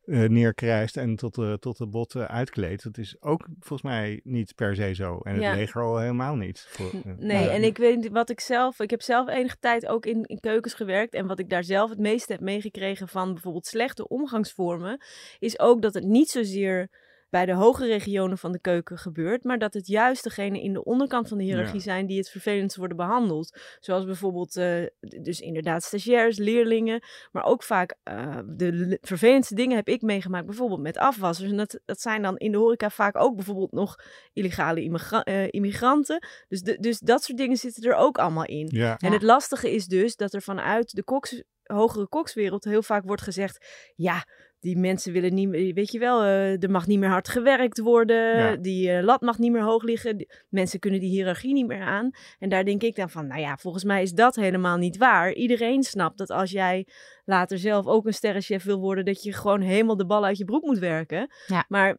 eh, 0.06 0.20
neerkrijst 0.24 0.98
en 0.98 1.16
tot 1.16 1.36
de, 1.36 1.58
tot 1.60 1.78
de 1.78 1.88
botten 1.88 2.28
uitkleedt. 2.28 2.84
Dat 2.84 2.98
is 2.98 3.16
ook 3.20 3.46
volgens 3.60 3.82
mij 3.92 4.20
niet 4.24 4.56
per 4.56 4.76
se 4.76 4.94
zo. 4.94 5.20
En 5.24 5.34
het 5.34 5.44
Ja. 5.44 5.54
leger 5.54 5.82
al 5.82 5.98
helemaal 6.00 6.36
niet. 6.36 6.66
Voor, 6.70 6.86
eh, 6.94 7.02
Nee, 7.04 7.16
nou, 7.44 7.50
en 7.50 7.64
ik 7.64 7.78
weet 7.78 7.98
niet 7.98 8.12
wat 8.12 8.30
ik 8.30 8.40
zelf. 8.40 8.80
Ik 8.80 8.90
heb 8.90 9.02
zelf 9.02 9.28
enige 9.30 9.58
tijd 9.60 9.88
ook 9.88 10.06
in, 10.06 10.24
in 10.26 10.40
keukens 10.40 10.74
gewerkt. 10.74 11.14
En 11.14 11.28
wat 11.28 11.40
ik 11.40 11.50
daar 11.50 11.64
zelf 11.64 11.90
het 11.90 12.00
meeste 12.00 12.32
heb 12.32 12.42
meegekregen 12.42 13.08
van 13.08 13.34
bijvoorbeeld 13.34 13.66
slechte 13.66 14.08
omgangsvormen. 14.08 15.02
Is 15.40 15.60
ook 15.60 15.82
dat 15.82 15.94
het 15.94 16.04
niet 16.04 16.30
zozeer 16.30 16.90
bij 17.30 17.46
de 17.46 17.54
hoge 17.54 17.86
regionen 17.86 18.38
van 18.38 18.52
de 18.52 18.60
keuken 18.60 18.98
gebeurt. 18.98 19.44
Maar 19.44 19.58
dat 19.60 19.74
het 19.74 19.88
juist 19.88 20.24
degene 20.24 20.62
in 20.62 20.74
de 20.74 20.84
onderkant 20.84 21.28
van 21.28 21.38
de 21.38 21.44
hiërarchie 21.44 21.74
Ja. 21.76 21.80
zijn 21.82 22.06
die 22.06 22.18
het 22.18 22.30
vervelendst 22.30 22.78
worden 22.78 22.98
behandeld. 22.98 23.60
Zoals 23.80 24.06
bijvoorbeeld, 24.06 24.56
eh, 24.56 24.84
dus 25.22 25.40
inderdaad 25.40 25.84
stagiairs, 25.84 26.38
leerlingen. 26.38 27.04
Maar 27.32 27.44
ook 27.44 27.64
vaak 27.64 27.96
eh, 28.04 28.40
de 28.46 28.98
vervelendste 29.02 29.56
dingen 29.56 29.76
heb 29.76 29.88
ik 29.88 30.02
meegemaakt. 30.02 30.46
Bijvoorbeeld 30.46 30.82
met 30.82 30.98
afwassers. 30.98 31.50
En 31.50 31.58
dat, 31.58 31.80
dat 31.86 32.02
zijn 32.02 32.22
dan 32.22 32.38
in 32.38 32.52
de 32.52 32.58
horeca 32.58 32.90
vaak 32.90 33.18
ook 33.18 33.36
bijvoorbeeld 33.36 33.72
nog 33.72 33.96
illegale 34.34 34.82
immigra- 34.84 35.24
eh, 35.24 35.48
immigranten. 35.50 36.28
Dus, 36.48 36.62
de, 36.62 36.78
dus 36.80 37.00
dat 37.00 37.24
soort 37.24 37.38
dingen 37.38 37.58
zitten 37.58 37.84
er 37.84 37.96
ook 37.96 38.18
allemaal 38.18 38.46
in. 38.46 38.68
ja. 38.72 38.98
En 38.98 39.12
het 39.12 39.22
lastige 39.22 39.72
is 39.74 39.86
dus 39.86 40.16
dat 40.16 40.34
er 40.34 40.42
vanuit 40.42 40.96
de 40.96 41.04
koks, 41.04 41.44
hogere 41.64 42.08
kokswereld 42.08 42.64
heel 42.64 42.84
vaak 42.84 43.06
wordt 43.06 43.22
gezegd: 43.22 43.66
ja, 43.96 44.26
die 44.66 44.78
mensen 44.78 45.14
willen 45.14 45.34
niet 45.34 45.48
meer, 45.50 45.74
weet 45.74 45.92
je 45.92 46.00
wel, 46.00 46.22
eh, 46.24 46.64
er 46.64 46.70
mag 46.72 46.88
niet 46.88 47.00
meer 47.00 47.10
hard 47.10 47.28
gewerkt 47.30 47.80
worden, 47.80 48.38
Ja. 48.38 48.56
die 48.56 48.92
eh, 48.92 49.04
lat 49.04 49.22
mag 49.22 49.38
niet 49.38 49.52
meer 49.52 49.62
hoog 49.64 49.84
liggen, 49.84 50.18
die- 50.18 50.30
mensen 50.50 50.80
kunnen 50.80 51.00
die 51.00 51.10
hiërarchie 51.10 51.54
niet 51.54 51.68
meer 51.68 51.82
aan. 51.82 52.12
En 52.40 52.50
daar 52.50 52.66
denk 52.66 52.82
ik 52.84 52.96
dan 52.96 53.10
van: 53.10 53.28
nou 53.28 53.42
ja, 53.42 53.58
volgens 53.58 53.84
mij 53.84 54.02
is 54.02 54.12
dat 54.12 54.36
helemaal 54.36 54.78
niet 54.78 54.98
waar. 54.98 55.34
Iedereen 55.34 55.84
snapt 55.84 56.18
dat 56.18 56.30
als 56.30 56.52
jij 56.52 56.88
later 57.26 57.58
zelf 57.58 57.86
ook 57.88 58.06
een 58.06 58.14
sterrenchef 58.14 58.64
wil 58.64 58.80
worden, 58.80 59.06
dat 59.06 59.24
je 59.24 59.34
gewoon 59.34 59.62
helemaal 59.62 59.98
de 59.98 60.06
bal 60.06 60.26
uit 60.26 60.38
je 60.38 60.46
broek 60.46 60.64
moet 60.64 60.80
werken. 60.80 61.28
Ja. 61.48 61.66
Maar 61.68 61.98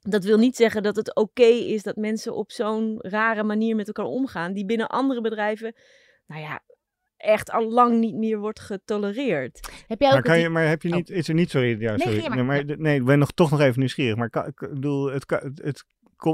dat 0.00 0.24
wil 0.24 0.38
niet 0.38 0.56
zeggen 0.56 0.82
dat 0.82 0.96
het 0.96 1.14
oké 1.14 1.42
is 1.44 1.82
dat 1.82 1.96
mensen 1.96 2.34
op 2.34 2.50
zo'n 2.52 2.96
rare 2.98 3.42
manier 3.42 3.76
met 3.76 3.86
elkaar 3.86 4.06
omgaan, 4.06 4.52
die 4.52 4.64
binnen 4.64 4.88
andere 4.88 5.20
bedrijven, 5.20 5.74
nou 6.26 6.40
ja, 6.42 6.60
echt 7.24 7.50
al 7.50 7.70
lang 7.70 7.98
niet 8.00 8.14
meer 8.14 8.38
wordt 8.38 8.60
getolereerd. 8.60 9.70
Heb 9.86 10.00
jij 10.00 10.08
ook 10.08 10.14
Maar, 10.14 10.22
kan 10.22 10.38
je, 10.40 10.48
maar 10.48 10.68
heb 10.68 10.82
je 10.82 10.88
Oh. 10.88 10.94
niet, 10.94 11.10
is 11.10 11.28
er 11.28 11.34
niet, 11.34 11.50
sorry, 11.50 11.80
ja, 11.80 11.90
Nee, 11.96 11.98
sorry. 12.00 12.28
maar. 12.28 12.36
Nee, 12.36 12.44
maar, 12.64 12.78
nee, 12.78 12.98
ik 12.98 13.04
ben 13.04 13.18
nog, 13.18 13.30
toch 13.32 13.50
nog 13.50 13.60
even 13.60 13.78
nieuwsgierig. 13.78 14.16
Maar 14.16 14.30
kan- 14.30 14.46
ik 14.46 14.58
bedoel, 14.72 15.10
het, 15.12 15.26
kan- 15.26 15.40
het, 15.42 15.60
het, 15.62 15.84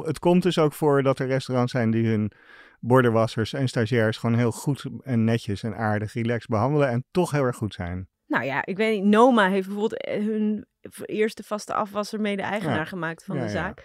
het 0.07 0.19
komt 0.19 0.43
dus 0.43 0.59
ook 0.59 0.73
voor 0.73 1.03
dat 1.03 1.19
er 1.19 1.27
restaurants 1.27 1.73
zijn 1.73 1.91
die 1.91 2.07
hun 2.07 2.33
bordenwassers 2.81 3.53
en 3.53 3.69
stagiairs 3.69 4.17
gewoon 4.17 4.37
heel 4.39 4.53
goed 4.53 4.85
en 5.03 5.25
netjes 5.25 5.63
en 5.63 5.77
aardig, 5.77 6.13
relaxed 6.13 6.49
behandelen 6.51 6.89
en 6.89 7.05
toch 7.11 7.31
heel 7.31 7.45
erg 7.45 7.57
goed 7.57 7.75
zijn. 7.75 8.09
Nou 8.27 8.45
ja, 8.45 8.67
ik 8.67 8.77
weet 8.77 8.95
niet, 9.01 9.11
Noma 9.11 9.49
heeft 9.49 9.67
bijvoorbeeld 9.67 10.03
eh, 10.03 10.25
hun 10.25 10.67
eerste 11.05 11.43
vaste 11.43 11.75
afwasser 11.75 12.21
mede-eigenaar 12.21 12.77
Ja. 12.77 12.85
gemaakt 12.85 13.25
van 13.25 13.37
Ja, 13.37 13.43
de 13.43 13.47
ja. 13.49 13.53
zaak. 13.55 13.85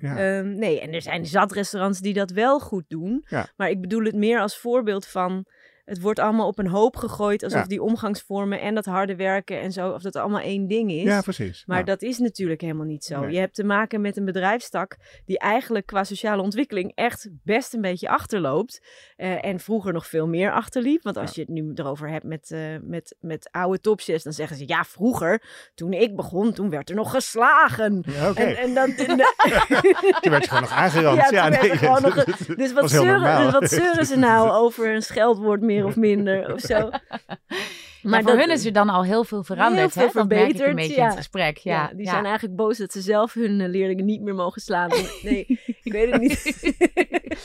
Ja. 0.00 0.16
Ehm, 0.16 0.48
nee, 0.58 0.80
en 0.80 0.92
er 0.92 1.02
zijn 1.02 1.26
zat 1.26 1.52
restaurants 1.52 2.00
die 2.00 2.14
dat 2.14 2.30
wel 2.30 2.60
goed 2.60 2.84
doen. 2.88 3.24
Ja. 3.28 3.46
Maar 3.56 3.70
ik 3.70 3.80
bedoel 3.80 4.04
het 4.04 4.14
meer 4.14 4.40
als 4.40 4.58
voorbeeld 4.58 5.06
van... 5.06 5.44
Het 5.84 6.00
wordt 6.00 6.18
allemaal 6.18 6.46
op 6.46 6.58
een 6.58 6.66
hoop 6.68 6.96
gegooid 6.96 7.42
alsof 7.42 7.60
Ja. 7.60 7.66
die 7.66 7.82
omgangsvormen 7.82 8.60
en 8.60 8.74
dat 8.74 8.84
harde 8.84 9.16
werken 9.16 9.60
en 9.60 9.72
zo, 9.72 9.90
of 9.90 10.02
dat 10.02 10.16
allemaal 10.16 10.40
één 10.40 10.66
ding 10.66 10.90
is. 10.92 11.02
ja, 11.02 11.20
precies. 11.20 11.62
Maar 11.66 11.84
dat 11.84 12.02
is 12.02 12.18
natuurlijk 12.18 12.60
helemaal 12.60 12.86
niet 12.86 13.04
zo. 13.04 13.20
Nee. 13.20 13.32
Je 13.32 13.38
hebt 13.38 13.54
te 13.54 13.64
maken 13.64 14.00
met 14.00 14.16
een 14.16 14.24
bedrijfstak 14.24 14.96
die 15.24 15.38
eigenlijk 15.38 15.86
qua 15.86 16.04
sociale 16.04 16.42
ontwikkeling 16.42 16.92
echt 16.94 17.28
best 17.42 17.74
een 17.74 17.80
beetje 17.80 18.08
achterloopt. 18.08 18.80
Eh, 19.16 19.44
en 19.44 19.60
vroeger 19.60 19.92
nog 19.92 20.06
veel 20.06 20.26
meer 20.26 20.52
achterliep. 20.52 21.02
Want 21.02 21.16
als 21.16 21.34
je 21.34 21.40
het 21.40 21.50
nu 21.50 21.72
erover 21.74 22.08
hebt 22.08 22.24
met, 22.24 22.50
eh, 22.50 22.60
met, 22.82 23.16
met 23.20 23.48
oude 23.50 23.80
topchefs, 23.80 24.22
dan 24.22 24.32
zeggen 24.32 24.56
ze 24.56 24.64
ja, 24.66 24.84
vroeger, 24.84 25.42
toen 25.74 25.92
ik 25.92 26.16
begon, 26.16 26.52
toen 26.52 26.70
werd 26.70 26.88
er 26.90 26.96
nog 26.96 27.10
geslagen. 27.10 28.04
ja, 28.06 28.30
Oké, 28.30 28.42
En, 28.42 28.56
en 28.56 28.74
dan, 28.74 28.94
toen 30.20 30.30
werd 30.30 30.42
je 30.44 30.48
gewoon 30.48 30.62
nog 30.62 30.72
aangerand. 30.72 31.16
Ja, 31.16 31.28
Ja, 31.30 31.42
toen 31.42 31.60
werd 31.60 31.70
er 31.72 31.78
gewoon 31.78 32.02
nog 32.02 32.24
dus 32.56 32.72
was 32.72 32.80
wat 32.80 32.90
zeuren, 32.90 33.52
wat 33.52 33.70
zeuren 33.70 34.06
ze 34.06 34.16
nou 34.16 34.50
over 34.50 34.94
een 34.94 35.02
scheldwoord 35.02 35.60
meer 35.60 35.73
of 35.78 35.96
minder 35.96 36.42
of 36.42 36.60
zo? 36.60 36.92
Maar 38.04 38.22
voor 38.22 38.30
dat- 38.30 38.40
hun 38.40 38.50
is 38.54 38.64
er 38.64 38.72
dan 38.72 38.88
al 38.88 39.04
heel 39.04 39.24
veel 39.24 39.42
veranderd. 39.44 39.94
Heel 39.94 40.10
veel 40.10 40.22
hè? 40.22 40.28
Dat 40.28 40.38
merk 40.38 40.40
ik 40.40 40.56
verbeterd, 40.56 40.68
een 40.70 40.74
beetje 40.76 40.94
ja. 40.94 41.02
in 41.02 41.08
het 41.08 41.16
gesprek. 41.16 41.56
Ja, 41.56 41.72
Ja, 41.88 41.94
die 41.96 42.06
zijn 42.08 42.24
eigenlijk 42.24 42.56
boos 42.56 42.78
dat 42.78 42.92
ze 42.92 43.00
zelf 43.00 43.34
hun 43.34 43.60
eh, 43.60 43.68
leerlingen 43.68 44.04
niet 44.04 44.20
meer 44.22 44.34
mogen 44.34 44.60
slaan. 44.60 44.90
Nee, 45.22 45.46
ik 45.82 45.92
weet 45.92 46.10
het 46.12 46.20
niet. 46.20 46.42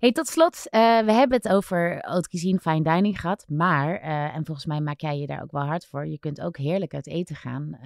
Hey, 0.00 0.12
tot 0.12 0.26
slot, 0.26 0.68
eh, 0.70 0.80
we 0.98 1.12
hebben 1.12 1.36
het 1.36 1.48
over 1.48 1.98
haute 2.00 2.28
cuisine, 2.28 2.58
fine 2.58 2.82
dining 2.82 3.20
gehad. 3.20 3.44
Maar, 3.48 3.94
eh, 4.00 4.34
en 4.34 4.44
volgens 4.44 4.66
mij 4.66 4.80
maak 4.80 5.00
jij 5.00 5.18
je 5.18 5.26
daar 5.26 5.42
ook 5.42 5.50
wel 5.50 5.62
hard 5.64 5.86
voor. 5.86 6.06
Je 6.06 6.18
kunt 6.18 6.40
ook 6.40 6.56
heerlijk 6.56 6.94
uit 6.94 7.06
eten 7.06 7.36
gaan. 7.36 7.78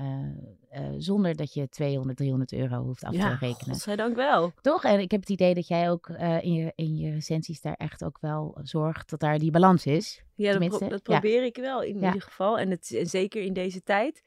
zonder 0.99 1.37
dat 1.37 1.55
je 1.55 1.68
200, 1.68 2.16
300 2.16 2.53
euro 2.53 2.83
hoeft 2.83 3.05
af 3.05 3.12
te 3.12 3.37
rekenen. 3.40 3.75
godzijdank 3.75 4.16
wel. 4.16 4.53
Toch? 4.61 4.85
En 4.85 5.01
ik 5.01 5.11
heb 5.11 5.20
het 5.20 5.29
idee 5.29 5.55
dat 5.55 5.68
jij 5.68 5.90
ook 5.90 6.09
in, 6.40 6.53
je, 6.53 6.73
in 6.75 6.96
je 6.96 7.11
recensies 7.11 7.61
daar 7.61 7.75
echt 7.75 8.05
ook 8.05 8.18
wel 8.20 8.59
zorgt 8.62 9.11
dat 9.11 9.20
daar 9.20 9.38
die 9.38 9.51
balans 9.51 9.87
is. 9.87 10.23
Ja, 10.42 10.59
dat, 10.59 10.79
pro- 10.79 10.88
ja. 10.88 10.98
probeer 10.98 11.44
ik 11.44 11.57
wel 11.57 11.83
in 11.83 11.94
ieder 11.94 12.22
geval. 12.22 12.59
En, 12.59 12.70
het, 12.70 12.94
en 12.94 13.07
zeker 13.07 13.42
in 13.42 13.53
deze 13.53 13.83
tijd, 13.83 14.22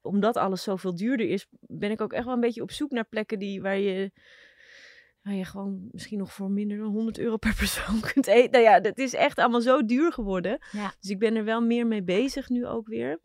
omdat 0.00 0.36
alles 0.36 0.62
zoveel 0.62 0.94
duurder 0.94 1.28
is, 1.28 1.46
ben 1.60 1.90
ik 1.90 2.00
ook 2.00 2.12
echt 2.12 2.24
wel 2.24 2.34
een 2.34 2.40
beetje 2.40 2.62
op 2.62 2.70
zoek 2.70 2.90
naar 2.90 3.08
plekken 3.08 3.38
die, 3.38 3.62
waar 3.62 3.78
je... 3.78 4.10
Waar 5.22 5.34
je 5.34 5.44
gewoon 5.44 5.88
misschien 5.90 6.18
nog 6.18 6.32
voor 6.32 6.50
minder 6.50 6.78
dan 6.78 6.86
100 6.86 7.18
euro 7.18 7.36
per 7.36 7.54
persoon 7.64 8.00
kunt 8.00 8.26
eten. 8.26 8.50
Nou 8.50 8.64
ja, 8.64 8.80
dat 8.80 8.98
is 8.98 9.14
echt 9.14 9.38
allemaal 9.38 9.60
zo 9.60 9.84
duur 9.84 10.12
geworden. 10.12 10.58
Ja. 10.72 10.94
Dus 11.00 11.10
ik 11.10 11.18
ben 11.18 11.36
er 11.36 11.44
wel 11.44 11.60
meer 11.60 11.86
mee 11.86 12.02
bezig 12.02 12.48
nu 12.48 12.66
ook 12.66 12.86
weer. 12.86 13.20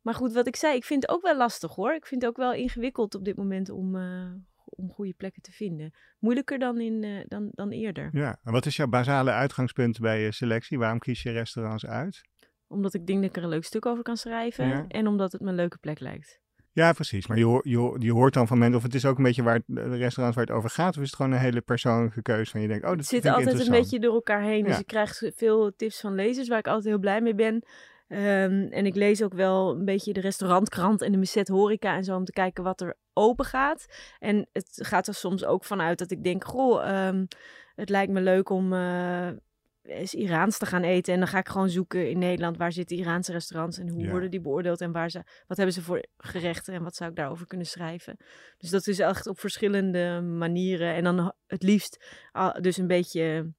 Maar 0.00 0.14
goed, 0.14 0.32
wat 0.32 0.46
ik 0.46 0.56
zei, 0.56 0.76
ik 0.76 0.84
vind 0.84 1.02
het 1.02 1.10
ook 1.10 1.22
wel 1.22 1.36
lastig 1.36 1.74
hoor. 1.74 1.94
Ik 1.94 2.06
vind 2.06 2.22
het 2.22 2.30
ook 2.30 2.36
wel 2.36 2.52
ingewikkeld 2.52 3.14
op 3.14 3.24
dit 3.24 3.36
moment 3.36 3.68
om, 3.70 3.96
eh, 3.96 4.30
om 4.80 4.90
goede 4.90 5.14
plekken 5.16 5.42
te 5.42 5.52
vinden. 5.52 5.94
Moeilijker 6.18 6.58
dan, 6.58 6.80
in, 6.80 7.04
eh, 7.04 7.24
dan, 7.28 7.48
dan 7.52 7.70
eerder. 7.70 8.08
Ja, 8.12 8.38
en 8.42 8.52
wat 8.52 8.66
is 8.66 8.76
jouw 8.76 8.86
basale 8.86 9.30
uitgangspunt 9.30 9.98
bij 9.98 10.22
je 10.22 10.32
selectie? 10.32 10.78
Waarom 10.78 10.98
kies 10.98 11.22
je 11.22 11.30
restaurants 11.30 11.86
uit? 11.86 12.20
Omdat 12.66 12.94
ik 12.94 13.06
denk 13.06 13.20
dat 13.20 13.30
ik 13.30 13.36
er 13.36 13.42
een 13.42 13.48
leuk 13.48 13.64
stuk 13.64 13.86
over 13.86 14.02
kan 14.02 14.16
schrijven. 14.16 14.68
Ja. 14.68 14.84
En 14.88 15.06
omdat 15.06 15.32
het 15.32 15.40
me 15.40 15.48
een 15.48 15.54
leuke 15.54 15.78
plek 15.78 16.00
lijkt. 16.00 16.40
Ja, 16.72 16.92
precies. 16.92 17.26
Maar 17.26 17.38
je, 17.38 17.44
hoor- 17.44 18.00
je, 18.02 18.12
hoort 18.12 18.34
dan 18.34 18.46
van 18.46 18.58
mensen, 18.58 18.76
of 18.76 18.82
het 18.82 18.94
is 18.94 19.04
ook 19.04 19.16
een 19.16 19.24
beetje 19.24 19.42
waar 19.42 19.54
het, 19.54 19.64
de 19.66 19.96
restaurants 19.96 20.36
waar 20.36 20.46
het 20.46 20.56
over 20.56 20.70
gaat, 20.70 20.96
of 20.96 21.02
is 21.02 21.06
het 21.06 21.16
gewoon 21.16 21.32
een 21.32 21.38
hele 21.38 21.60
persoonlijke 21.60 22.22
keuze 22.22 22.50
van 22.50 22.60
je 22.60 22.68
denkt, 22.68 22.84
oh, 22.84 22.90
dat 22.90 22.98
Het 22.98 23.08
zit 23.08 23.26
altijd 23.26 23.60
een 23.60 23.70
beetje 23.70 23.98
door 23.98 24.14
elkaar 24.14 24.42
heen. 24.42 24.64
Dus 24.64 24.78
ik 24.78 24.86
krijg 24.86 25.22
veel 25.34 25.72
tips 25.76 26.00
van 26.00 26.14
lezers 26.14 26.48
waar 26.48 26.58
ik 26.58 26.66
altijd 26.66 26.84
heel 26.84 26.98
blij 26.98 27.20
mee 27.20 27.34
ben. 27.34 27.64
Ehm, 28.10 28.66
en 28.70 28.86
ik 28.86 28.94
lees 28.94 29.22
ook 29.22 29.34
wel 29.34 29.70
een 29.70 29.84
beetje 29.84 30.12
de 30.12 30.20
restaurantkrant 30.20 31.02
en 31.02 31.12
de 31.12 31.18
Misset 31.18 31.48
Horeca 31.48 31.94
en 31.96 32.04
zo 32.04 32.16
om 32.16 32.24
te 32.24 32.32
kijken 32.32 32.64
wat 32.64 32.80
er 32.80 32.96
open 33.12 33.44
gaat. 33.44 33.86
En 34.18 34.48
het 34.52 34.78
gaat 34.82 35.06
er 35.06 35.14
soms 35.14 35.44
ook 35.44 35.64
vanuit 35.64 35.98
dat 35.98 36.10
ik 36.10 36.22
denk, 36.24 36.44
goh, 36.44 36.88
ehm, 36.88 37.24
het 37.74 37.88
lijkt 37.88 38.12
me 38.12 38.20
leuk 38.20 38.48
om 38.48 38.72
eh, 38.72 39.28
eens 39.82 40.14
Iraans 40.14 40.58
te 40.58 40.66
gaan 40.66 40.82
eten. 40.82 41.12
En 41.12 41.18
dan 41.18 41.28
ga 41.28 41.38
ik 41.38 41.48
gewoon 41.48 41.68
zoeken 41.68 42.10
in 42.10 42.18
Nederland 42.18 42.56
waar 42.56 42.72
zitten 42.72 42.96
Iraanse 42.96 43.32
restaurants 43.32 43.78
en 43.78 43.88
hoe 43.88 44.02
Ja. 44.02 44.10
worden 44.10 44.30
die 44.30 44.40
beoordeeld 44.40 44.80
en 44.80 44.92
waar 44.92 45.10
ze, 45.10 45.22
wat 45.46 45.56
hebben 45.56 45.74
ze 45.74 45.82
voor 45.82 46.04
gerechten 46.16 46.74
en 46.74 46.82
wat 46.82 46.96
zou 46.96 47.10
ik 47.10 47.16
daarover 47.16 47.46
kunnen 47.46 47.66
schrijven. 47.66 48.16
Dus 48.56 48.70
dat 48.70 48.86
is 48.86 48.98
echt 48.98 49.26
op 49.26 49.38
verschillende 49.40 50.20
manieren. 50.20 50.94
En 50.94 51.04
dan 51.04 51.32
het 51.46 51.62
liefst 51.62 52.04
dus 52.60 52.76
een 52.76 52.86
beetje 52.86 53.52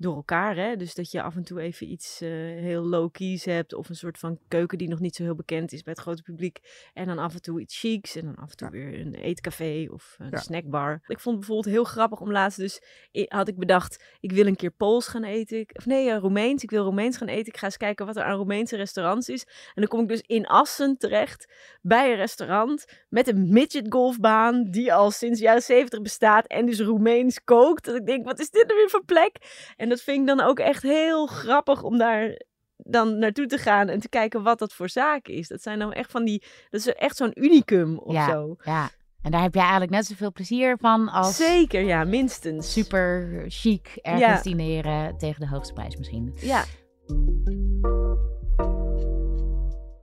door 0.00 0.14
elkaar. 0.16 0.56
Hè? 0.56 0.76
Dus 0.76 0.94
dat 0.94 1.10
je 1.10 1.22
af 1.22 1.36
en 1.36 1.44
toe 1.44 1.60
even 1.60 1.90
iets 1.90 2.20
eh, 2.20 2.28
heel 2.38 2.82
low-keys 2.82 3.44
hebt. 3.44 3.74
Of 3.74 3.88
een 3.88 3.94
soort 3.96 4.18
van 4.18 4.38
keuken 4.48 4.78
die 4.78 4.88
nog 4.88 5.00
niet 5.00 5.14
zo 5.16 5.22
heel 5.22 5.34
bekend 5.34 5.72
is 5.72 5.82
bij 5.82 5.92
het 5.92 6.02
grote 6.02 6.22
publiek. 6.22 6.58
En 6.92 7.06
dan 7.06 7.18
af 7.18 7.34
en 7.34 7.42
toe 7.42 7.60
iets 7.60 7.78
chics. 7.78 8.16
En 8.16 8.24
dan 8.24 8.36
af 8.36 8.50
en 8.50 8.56
toe 8.56 8.66
Ja. 8.66 8.72
weer 8.72 9.00
een 9.00 9.14
eetcafé 9.14 9.86
of 9.90 10.16
een 10.18 10.28
Ja. 10.30 10.38
snackbar. 10.38 10.92
Ik 11.06 11.20
vond 11.20 11.36
het 11.36 11.46
bijvoorbeeld 11.46 11.74
heel 11.74 11.84
grappig 11.84 12.20
om 12.20 12.30
laatst 12.32 12.58
dus... 12.58 12.82
Had 13.28 13.48
ik 13.48 13.58
bedacht, 13.58 14.04
ik 14.20 14.32
wil 14.32 14.46
een 14.46 14.56
keer 14.56 14.70
Pools 14.70 15.06
gaan 15.08 15.24
eten. 15.24 15.64
Of 15.72 15.86
nee, 15.86 16.10
eh, 16.10 16.18
Roemeens. 16.18 16.62
Ik 16.62 16.70
wil 16.70 16.84
Roemeens 16.84 17.16
gaan 17.16 17.28
eten. 17.28 17.46
Ik 17.46 17.56
ga 17.56 17.66
eens 17.66 17.76
kijken 17.76 18.06
wat 18.06 18.16
er 18.16 18.22
aan 18.22 18.36
Roemeense 18.36 18.76
restaurants 18.76 19.28
is. 19.28 19.42
En 19.44 19.72
dan 19.74 19.86
kom 19.86 20.00
ik 20.00 20.08
dus 20.08 20.20
in 20.26 20.46
Assen 20.46 20.96
terecht 20.96 21.52
bij 21.82 22.10
een 22.10 22.16
restaurant 22.16 22.84
met 23.08 23.28
een 23.28 23.48
midget 23.52 23.86
golfbaan 23.88 24.70
die 24.70 24.92
al 24.92 25.10
sinds 25.10 25.38
de 25.38 25.44
jaren 25.44 25.62
zeventig 25.62 26.02
bestaat 26.02 26.46
en 26.46 26.66
dus 26.66 26.80
Roemeens 26.80 27.44
kookt. 27.44 27.84
Dat 27.84 27.94
ik 27.94 28.06
denk, 28.06 28.24
wat 28.24 28.38
is 28.38 28.50
dit 28.50 28.66
nou 28.66 28.78
weer 28.78 28.90
voor 28.90 29.04
plek? 29.04 29.36
En 29.76 29.88
dat 29.90 30.00
vind 30.00 30.20
ik 30.20 30.26
dan 30.36 30.40
ook 30.46 30.58
echt 30.58 30.82
heel 30.82 31.26
grappig 31.26 31.82
om 31.82 31.98
daar 31.98 32.40
dan 32.76 33.18
naartoe 33.18 33.46
te 33.46 33.58
gaan 33.58 33.88
en 33.88 34.00
te 34.00 34.08
kijken 34.08 34.42
wat 34.42 34.58
dat 34.58 34.72
voor 34.72 34.88
zaak 34.88 35.26
is. 35.28 35.48
Dat 35.48 35.62
zijn 35.62 35.78
dan 35.78 35.92
echt 35.92 36.10
van 36.10 36.24
die, 36.24 36.42
dat 36.70 36.80
is 36.80 36.86
echt 36.86 37.16
zo'n 37.16 37.30
unicum 37.42 37.98
of 37.98 38.12
ja, 38.12 38.26
zo. 38.30 38.56
ja. 38.64 38.90
En 39.22 39.30
daar 39.30 39.42
heb 39.42 39.52
jij 39.54 39.62
eigenlijk 39.62 39.92
net 39.92 40.06
zoveel 40.06 40.32
plezier 40.32 40.76
van 40.78 41.08
als 41.08 41.36
Zeker, 41.36 41.80
ja, 41.82 42.04
minstens. 42.04 42.72
super 42.72 43.44
chic 43.48 43.98
ergens 44.02 44.22
Ja. 44.24 44.42
dineren 44.42 45.18
tegen 45.18 45.40
de 45.40 45.48
hoogste 45.48 45.72
prijs 45.72 45.96
misschien. 45.96 46.34
Ja. 46.40 46.64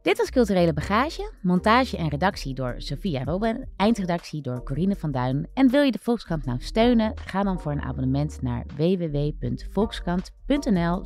Dit 0.07 0.17
was 0.17 0.29
Culturele 0.29 0.73
Bagage, 0.73 1.31
montage 1.41 1.97
en 1.97 2.07
redactie 2.07 2.53
door 2.53 2.75
Sophia 2.77 3.23
Robben, 3.23 3.69
eindredactie 3.75 4.41
door 4.41 4.63
Corine 4.63 4.95
van 4.95 5.11
Duin. 5.11 5.47
En 5.53 5.69
wil 5.69 5.81
je 5.81 5.91
de 5.91 5.99
Volkskrant 6.01 6.45
nou 6.45 6.61
steunen? 6.61 7.11
Ga 7.15 7.43
dan 7.43 7.59
voor 7.59 7.71
een 7.71 7.81
abonnement 7.81 8.41
naar 8.41 8.65
www.volkskrant.nl 8.75 11.05